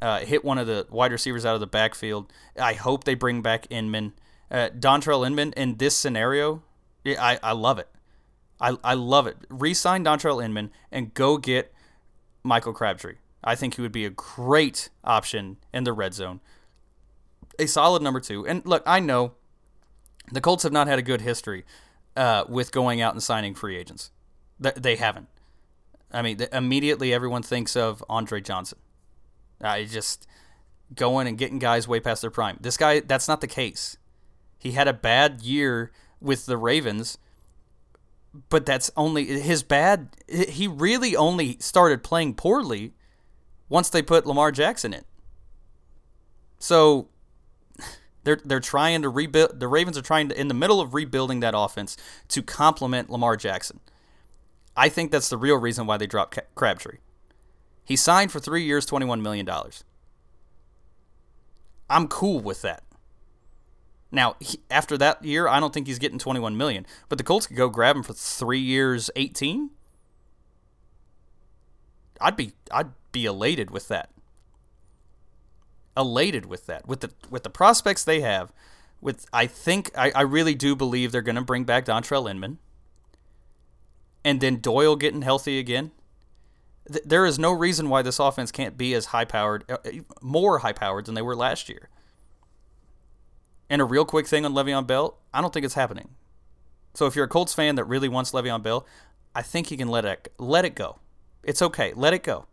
uh, 0.00 0.20
hit 0.20 0.44
one 0.44 0.58
of 0.58 0.66
the 0.66 0.86
wide 0.90 1.12
receivers 1.12 1.44
out 1.44 1.54
of 1.54 1.60
the 1.60 1.66
backfield. 1.66 2.32
I 2.58 2.74
hope 2.74 3.04
they 3.04 3.14
bring 3.14 3.42
back 3.42 3.66
Inman. 3.70 4.12
Uh, 4.50 4.70
Dontrelle 4.70 5.26
Inman 5.26 5.52
in 5.54 5.76
this 5.76 5.96
scenario, 5.96 6.62
I, 7.04 7.38
I 7.42 7.52
love 7.52 7.78
it. 7.78 7.88
I, 8.60 8.76
I 8.82 8.94
love 8.94 9.26
it. 9.26 9.36
Resign 9.48 10.04
Dontrelle 10.04 10.44
Inman 10.44 10.70
and 10.90 11.14
go 11.14 11.36
get 11.36 11.72
Michael 12.42 12.72
Crabtree. 12.72 13.16
I 13.44 13.54
think 13.54 13.76
he 13.76 13.82
would 13.82 13.92
be 13.92 14.04
a 14.04 14.10
great 14.10 14.88
option 15.04 15.58
in 15.72 15.84
the 15.84 15.92
red 15.92 16.14
zone. 16.14 16.40
A 17.58 17.66
solid 17.66 18.02
number 18.02 18.20
two. 18.20 18.46
And 18.46 18.64
look, 18.66 18.82
I 18.86 19.00
know 19.00 19.32
the 20.32 20.40
Colts 20.40 20.62
have 20.62 20.72
not 20.72 20.88
had 20.88 20.98
a 20.98 21.02
good 21.02 21.20
history 21.20 21.64
uh, 22.16 22.44
with 22.48 22.72
going 22.72 23.00
out 23.00 23.14
and 23.14 23.22
signing 23.22 23.54
free 23.54 23.76
agents. 23.76 24.10
They 24.58 24.96
haven't. 24.96 25.28
I 26.10 26.22
mean, 26.22 26.38
immediately 26.52 27.12
everyone 27.12 27.42
thinks 27.42 27.76
of 27.76 28.02
Andre 28.08 28.40
Johnson. 28.40 28.78
I 29.60 29.84
just 29.84 30.26
going 30.94 31.28
and 31.28 31.36
getting 31.36 31.58
guys 31.58 31.86
way 31.86 32.00
past 32.00 32.22
their 32.22 32.30
prime. 32.30 32.58
This 32.60 32.76
guy, 32.76 33.00
that's 33.00 33.28
not 33.28 33.40
the 33.40 33.46
case. 33.46 33.98
He 34.58 34.72
had 34.72 34.88
a 34.88 34.92
bad 34.92 35.42
year 35.42 35.92
with 36.20 36.46
the 36.46 36.56
Ravens 36.56 37.18
but 38.48 38.66
that's 38.66 38.90
only 38.96 39.40
his 39.40 39.62
bad. 39.62 40.08
He 40.28 40.68
really 40.68 41.16
only 41.16 41.56
started 41.60 42.02
playing 42.02 42.34
poorly 42.34 42.92
once 43.68 43.88
they 43.90 44.02
put 44.02 44.26
Lamar 44.26 44.52
Jackson 44.52 44.92
in. 44.92 45.04
So 46.58 47.08
they're 48.28 48.40
they're 48.44 48.60
trying 48.60 49.00
to 49.00 49.08
rebuild. 49.08 49.58
The 49.58 49.68
Ravens 49.68 49.96
are 49.96 50.02
trying 50.02 50.28
to 50.28 50.38
in 50.38 50.48
the 50.48 50.54
middle 50.54 50.82
of 50.82 50.92
rebuilding 50.92 51.40
that 51.40 51.54
offense 51.56 51.96
to 52.28 52.42
complement 52.42 53.08
Lamar 53.08 53.36
Jackson. 53.36 53.80
I 54.76 54.90
think 54.90 55.10
that's 55.10 55.30
the 55.30 55.38
real 55.38 55.56
reason 55.56 55.86
why 55.86 55.96
they 55.96 56.06
dropped 56.06 56.38
Crabtree. 56.54 56.98
He 57.82 57.96
signed 57.96 58.30
for 58.30 58.38
three 58.38 58.64
years, 58.64 58.84
twenty 58.84 59.06
one 59.06 59.22
million 59.22 59.46
dollars. 59.46 59.82
I'm 61.88 62.06
cool 62.06 62.40
with 62.40 62.60
that. 62.60 62.82
Now, 64.12 64.36
he, 64.40 64.60
after 64.70 64.98
that 64.98 65.24
year, 65.24 65.48
I 65.48 65.58
don't 65.58 65.72
think 65.72 65.86
he's 65.86 65.98
getting 65.98 66.18
21 66.18 66.56
million, 66.56 66.86
but 67.08 67.18
the 67.18 67.24
Colts 67.24 67.46
could 67.46 67.56
go 67.58 67.68
grab 67.68 67.94
him 67.94 68.02
for 68.02 68.14
3 68.14 68.58
years 68.58 69.10
18. 69.16 69.70
I'd 72.20 72.36
be 72.36 72.52
I'd 72.70 72.92
be 73.12 73.26
elated 73.26 73.70
with 73.70 73.88
that. 73.88 74.10
Elated 75.98 76.46
with 76.46 76.66
that. 76.66 76.86
With 76.86 77.00
the 77.00 77.10
with 77.28 77.42
the 77.42 77.50
prospects 77.50 78.04
they 78.04 78.20
have, 78.20 78.52
with 79.00 79.26
I 79.32 79.46
think 79.46 79.90
I, 79.98 80.12
I 80.14 80.20
really 80.22 80.54
do 80.54 80.76
believe 80.76 81.10
they're 81.10 81.22
going 81.22 81.34
to 81.36 81.42
bring 81.42 81.64
back 81.64 81.84
Dontrelle 81.84 82.30
Inman. 82.30 82.58
And 84.24 84.40
then 84.40 84.60
Doyle 84.60 84.96
getting 84.96 85.22
healthy 85.22 85.58
again. 85.58 85.90
Th- 86.90 87.04
there 87.04 87.26
is 87.26 87.38
no 87.38 87.52
reason 87.52 87.88
why 87.88 88.02
this 88.02 88.18
offense 88.18 88.52
can't 88.52 88.76
be 88.76 88.94
as 88.94 89.06
high 89.06 89.24
powered, 89.24 89.64
uh, 89.70 89.78
more 90.20 90.58
high 90.58 90.72
powered 90.72 91.06
than 91.06 91.14
they 91.14 91.22
were 91.22 91.36
last 91.36 91.68
year. 91.68 91.88
And 93.70 93.80
a 93.80 93.84
real 93.84 94.04
quick 94.04 94.26
thing 94.26 94.44
on 94.44 94.54
Le'Veon 94.54 94.86
Bell, 94.86 95.18
I 95.32 95.40
don't 95.40 95.52
think 95.52 95.64
it's 95.64 95.74
happening. 95.74 96.10
So 96.94 97.06
if 97.06 97.14
you're 97.14 97.26
a 97.26 97.28
Colts 97.28 97.54
fan 97.54 97.76
that 97.76 97.84
really 97.84 98.08
wants 98.08 98.32
Le'Veon 98.32 98.62
Bell, 98.62 98.86
I 99.34 99.42
think 99.42 99.70
you 99.70 99.76
can 99.76 99.88
let 99.88 100.04
it 100.04 100.32
let 100.38 100.64
it 100.64 100.74
go. 100.74 100.98
It's 101.42 101.62
okay. 101.62 101.92
Let 101.94 102.12
it 102.12 102.22
go. 102.22 102.46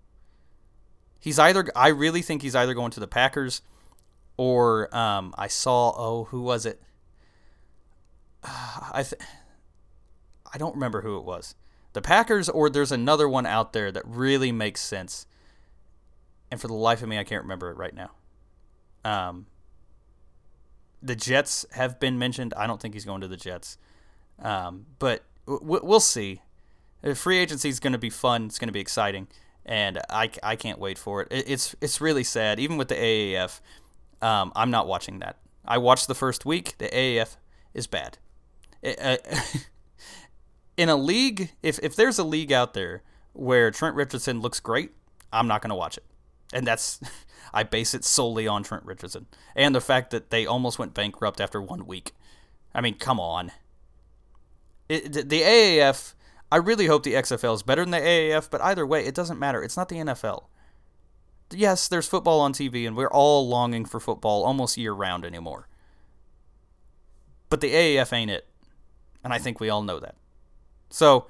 He's 1.20 1.40
either 1.40 1.66
I 1.76 1.90
really 1.90 2.22
think 2.22 2.42
he's 2.42 2.56
either 2.56 2.74
going 2.74 2.92
to 2.92 3.00
the 3.00 3.08
Packers 3.08 3.62
or 4.38 4.96
um, 4.96 5.34
I 5.38 5.48
saw 5.48 5.94
oh 5.98 6.26
who 6.26 6.42
was 6.42 6.66
it? 6.66 6.82
I 8.44 9.04
th- 9.04 9.22
I 10.54 10.58
don't 10.58 10.76
remember 10.76 11.02
who 11.02 11.18
it 11.18 11.24
was. 11.26 11.56
The 11.94 12.02
Packers 12.02 12.50
or 12.50 12.70
there's 12.70 12.92
another 12.92 13.28
one 13.28 13.46
out 13.46 13.74
there 13.74 13.92
that 13.92 14.04
really 14.06 14.52
makes 14.52 14.82
sense. 14.82 15.26
And 16.52 16.62
for 16.62 16.68
the 16.68 16.74
life 16.74 17.02
of 17.02 17.10
me 17.10 17.18
I 17.18 17.24
can't 17.24 17.44
remember 17.44 17.72
it 17.72 17.78
right 17.78 17.96
now. 17.96 18.12
Um, 19.04 19.46
the 21.02 21.16
Jets 21.16 21.66
have 21.72 22.00
been 22.00 22.18
mentioned. 22.18 22.54
I 22.58 22.66
don't 22.68 22.82
think 22.82 22.96
he's 22.96 23.06
going 23.06 23.22
to 23.22 23.28
the 23.28 23.38
Jets, 23.38 23.78
um, 24.40 24.88
but 24.98 25.24
w- 25.46 25.82
we'll 25.84 26.00
see. 26.00 26.42
Free 27.14 27.38
agency 27.38 27.70
is 27.70 27.80
going 27.80 27.94
to 27.94 28.00
be 28.00 28.10
fun. 28.10 28.46
It's 28.46 28.58
going 28.58 28.70
to 28.70 28.74
be 28.74 28.80
exciting, 28.80 29.28
and 29.66 30.00
I, 30.10 30.30
I 30.44 30.56
can't 30.56 30.80
wait 30.80 30.98
for 30.98 31.22
it. 31.22 31.28
It's 31.32 31.76
it's 31.82 32.00
really 32.00 32.24
sad. 32.24 32.60
Even 32.60 32.78
with 32.78 32.88
the 32.88 32.96
AAF, 32.96 33.60
um, 34.22 34.52
I'm 34.56 34.72
not 34.72 34.88
watching 34.88 35.20
that. 35.20 35.38
I 35.66 35.78
watched 35.78 36.08
the 36.08 36.16
first 36.16 36.46
week. 36.46 36.78
The 36.78 36.88
AAF 36.88 37.38
is 37.74 37.88
bad. 37.88 38.18
It, 38.82 39.00
uh, 39.02 39.18
in 40.78 40.90
a 40.90 40.96
league, 40.96 41.52
if 41.64 41.80
if 41.80 41.96
there's 41.96 42.20
a 42.20 42.24
league 42.24 42.52
out 42.52 42.74
there 42.74 43.02
where 43.34 43.72
Trent 43.72 43.96
Richardson 43.96 44.42
looks 44.42 44.60
great, 44.60 44.92
I'm 45.34 45.48
not 45.48 45.62
going 45.62 45.70
to 45.70 45.76
watch 45.76 45.98
it, 45.98 46.06
and 46.54 46.66
that's 46.66 47.00
I 47.54 47.64
base 47.64 47.94
it 47.94 48.04
solely 48.04 48.48
on 48.48 48.64
Trent 48.64 48.86
Richardson 48.86 49.28
and 49.56 49.74
the 49.74 49.82
fact 49.82 50.12
that 50.12 50.30
they 50.30 50.46
almost 50.46 50.78
went 50.78 50.94
bankrupt 50.94 51.40
after 51.40 51.62
one 51.62 51.88
week. 51.88 52.12
I 52.74 52.82
mean, 52.82 52.96
come 52.96 53.20
on. 53.20 53.52
It, 54.90 55.30
the 55.30 55.42
AAF, 55.42 56.14
I 56.52 56.58
really 56.58 56.86
hope 56.88 57.04
the 57.04 57.14
XFL 57.14 57.56
is 57.56 57.64
better 57.64 57.84
than 57.84 57.92
the 57.92 58.00
AAF, 58.00 58.50
but 58.50 58.62
either 58.62 58.86
way, 58.86 59.06
it 59.06 59.16
doesn't 59.16 59.40
matter. 59.40 59.64
It's 59.64 59.78
not 59.78 59.90
the 59.90 59.98
NFL. 59.98 60.46
Yes, 61.52 61.88
there's 61.88 62.08
football 62.08 62.40
on 62.40 62.54
TV, 62.54 62.88
and 62.88 62.96
we're 62.96 63.08
all 63.08 63.48
longing 63.48 63.86
for 63.86 64.00
football 64.00 64.44
almost 64.44 64.78
year 64.78 64.94
round 64.94 65.26
anymore. 65.26 65.68
But 67.50 67.62
the 67.62 67.74
AAF 67.74 68.14
ain't 68.14 68.32
it. 68.32 68.48
And 69.24 69.34
I 69.34 69.38
think 69.38 69.60
we 69.60 69.70
all 69.70 69.84
know 69.84 70.00
that. 70.00 70.16
So, 70.90 71.28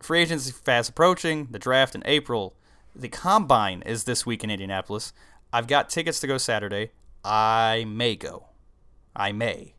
free 0.00 0.20
agency 0.20 0.52
fast 0.52 0.90
approaching, 0.90 1.48
the 1.50 1.58
draft 1.58 1.94
in 1.94 2.02
April. 2.04 2.54
The 2.94 3.08
combine 3.08 3.82
is 3.82 4.04
this 4.04 4.26
week 4.26 4.44
in 4.44 4.50
Indianapolis. 4.50 5.12
I've 5.52 5.66
got 5.66 5.88
tickets 5.88 6.20
to 6.20 6.26
go 6.26 6.38
Saturday. 6.38 6.90
I 7.24 7.86
may 7.88 8.16
go. 8.16 8.46
I 9.16 9.32
may. 9.32 9.74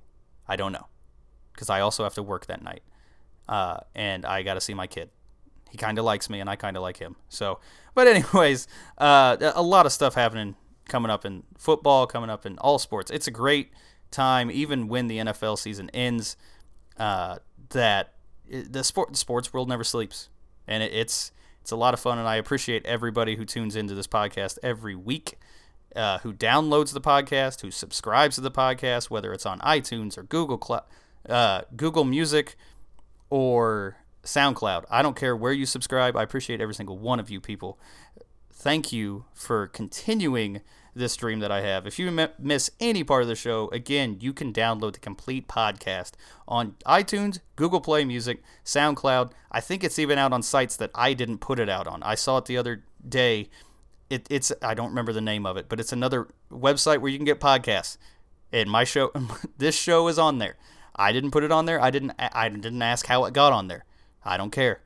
I 0.47 0.55
don't 0.55 0.71
know. 0.71 0.88
Because 1.53 1.69
I 1.69 1.81
also 1.81 2.03
have 2.03 2.15
to 2.15 2.23
work 2.23 2.47
that 2.47 2.63
night. 2.63 2.81
Uh, 3.47 3.77
and 3.95 4.25
I 4.25 4.43
got 4.43 4.55
to 4.55 4.61
see 4.61 4.73
my 4.73 4.87
kid. 4.87 5.09
He 5.71 5.77
kind 5.77 5.97
of 5.97 6.05
likes 6.05 6.29
me, 6.29 6.39
and 6.39 6.49
I 6.49 6.55
kind 6.55 6.77
of 6.77 6.83
like 6.83 6.97
him. 6.97 7.15
So, 7.29 7.59
but 7.95 8.07
anyways, 8.07 8.67
uh, 8.97 9.37
a 9.55 9.61
lot 9.61 9.85
of 9.85 9.91
stuff 9.91 10.13
happening 10.15 10.55
coming 10.87 11.09
up 11.09 11.25
in 11.25 11.43
football, 11.57 12.05
coming 12.07 12.29
up 12.29 12.45
in 12.45 12.57
all 12.59 12.79
sports. 12.79 13.09
It's 13.11 13.27
a 13.27 13.31
great 13.31 13.71
time, 14.11 14.51
even 14.51 14.87
when 14.87 15.07
the 15.07 15.17
NFL 15.19 15.57
season 15.57 15.89
ends. 15.91 16.37
Uh, 16.97 17.37
that 17.69 18.13
the 18.47 18.83
sport, 18.83 19.09
the 19.11 19.17
sports 19.17 19.51
world 19.51 19.67
never 19.67 19.83
sleeps, 19.83 20.29
and 20.67 20.83
it, 20.83 20.93
it's 20.93 21.31
It's 21.61 21.71
a 21.71 21.75
lot 21.75 21.93
of 21.93 21.99
fun, 21.99 22.19
and 22.19 22.27
I 22.27 22.35
appreciate 22.35 22.85
everybody 22.85 23.35
who 23.35 23.45
tunes 23.45 23.75
into 23.75 23.95
this 23.95 24.05
podcast 24.05 24.59
every 24.61 24.95
week, 24.95 25.39
uh, 25.95 26.19
who 26.19 26.33
downloads 26.33 26.93
the 26.93 27.01
podcast, 27.01 27.61
who 27.61 27.71
subscribes 27.71 28.35
to 28.35 28.41
the 28.41 28.51
podcast, 28.51 29.09
whether 29.09 29.33
it's 29.33 29.45
on 29.45 29.59
iTunes 29.61 30.17
or 30.17 30.23
Google 30.23 30.59
Cl- 30.61 30.85
uh, 31.27 31.61
Google 31.75 32.03
Music 32.03 32.57
or 33.34 33.97
SoundCloud. 34.23 34.86
I 34.91 35.01
don't 35.01 35.15
care 35.15 35.36
where 35.36 35.51
you 35.51 35.65
subscribe. 35.65 36.15
I 36.15 36.21
appreciate 36.21 36.61
every 36.61 36.75
single 36.75 36.99
one 36.99 37.19
of 37.19 37.31
you 37.31 37.41
people. 37.41 37.79
Thank 38.51 38.93
you 38.93 39.25
for 39.34 39.65
continuing 39.65 40.61
this 40.93 41.13
stream 41.13 41.39
that 41.39 41.51
I 41.51 41.61
have. 41.61 41.88
If 41.88 41.97
you 41.97 42.11
miss 42.38 42.69
any 42.79 43.03
part 43.03 43.23
of 43.23 43.27
the 43.27 43.34
show, 43.34 43.69
again, 43.69 44.17
you 44.19 44.34
can 44.34 44.53
download 44.53 44.93
the 44.93 44.99
complete 44.99 45.47
podcast 45.47 46.11
on 46.47 46.75
iTunes, 46.86 47.39
Google 47.55 47.81
Play 47.81 48.05
Music, 48.05 48.43
SoundCloud. 48.63 49.31
I 49.51 49.61
think 49.61 49.84
it's 49.84 49.97
even 49.97 50.19
out 50.19 50.31
on 50.31 50.43
sites 50.43 50.75
that 50.75 50.91
I 50.93 51.15
didn't 51.15 51.39
put 51.39 51.57
it 51.57 51.69
out 51.69 51.88
on. 51.88 52.03
I 52.03 52.13
saw 52.13 52.38
it 52.38 52.45
the 52.45 52.57
other 52.57 52.84
day. 53.09 53.49
It, 54.11 54.27
it's 54.29 54.51
I 54.61 54.75
don't 54.75 54.89
remember 54.89 55.11
the 55.11 55.21
name 55.21 55.47
of 55.47 55.57
it, 55.57 55.69
but 55.69 55.79
it's 55.79 55.91
another 55.91 56.27
website 56.51 56.99
where 56.99 57.09
you 57.09 57.17
can 57.17 57.25
get 57.25 57.39
podcasts. 57.39 57.97
And 58.51 58.69
my 58.69 58.84
show, 58.84 59.11
this 59.57 59.75
show 59.75 60.07
is 60.07 60.19
on 60.19 60.38
there. 60.38 60.55
I 60.95 61.11
didn't 61.11 61.31
put 61.31 61.43
it 61.43 61.51
on 61.51 61.65
there. 61.65 61.81
I 61.81 61.89
didn't. 61.89 62.13
I 62.17 62.49
didn't 62.49 62.81
ask 62.81 63.05
how 63.07 63.25
it 63.25 63.33
got 63.33 63.53
on 63.53 63.67
there. 63.67 63.85
I 64.23 64.37
don't 64.37 64.51
care. 64.51 64.81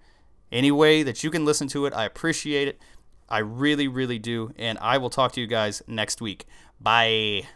Any 0.51 0.71
way 0.71 1.03
that 1.03 1.23
you 1.23 1.29
can 1.29 1.45
listen 1.45 1.67
to 1.69 1.85
it, 1.85 1.93
I 1.93 2.05
appreciate 2.05 2.67
it. 2.67 2.79
I 3.29 3.39
really, 3.39 3.87
really 3.87 4.19
do. 4.19 4.53
And 4.57 4.77
I 4.79 4.97
will 4.97 5.09
talk 5.09 5.33
to 5.33 5.41
you 5.41 5.47
guys 5.47 5.81
next 5.87 6.21
week. 6.21 6.45
Bye. 6.79 7.47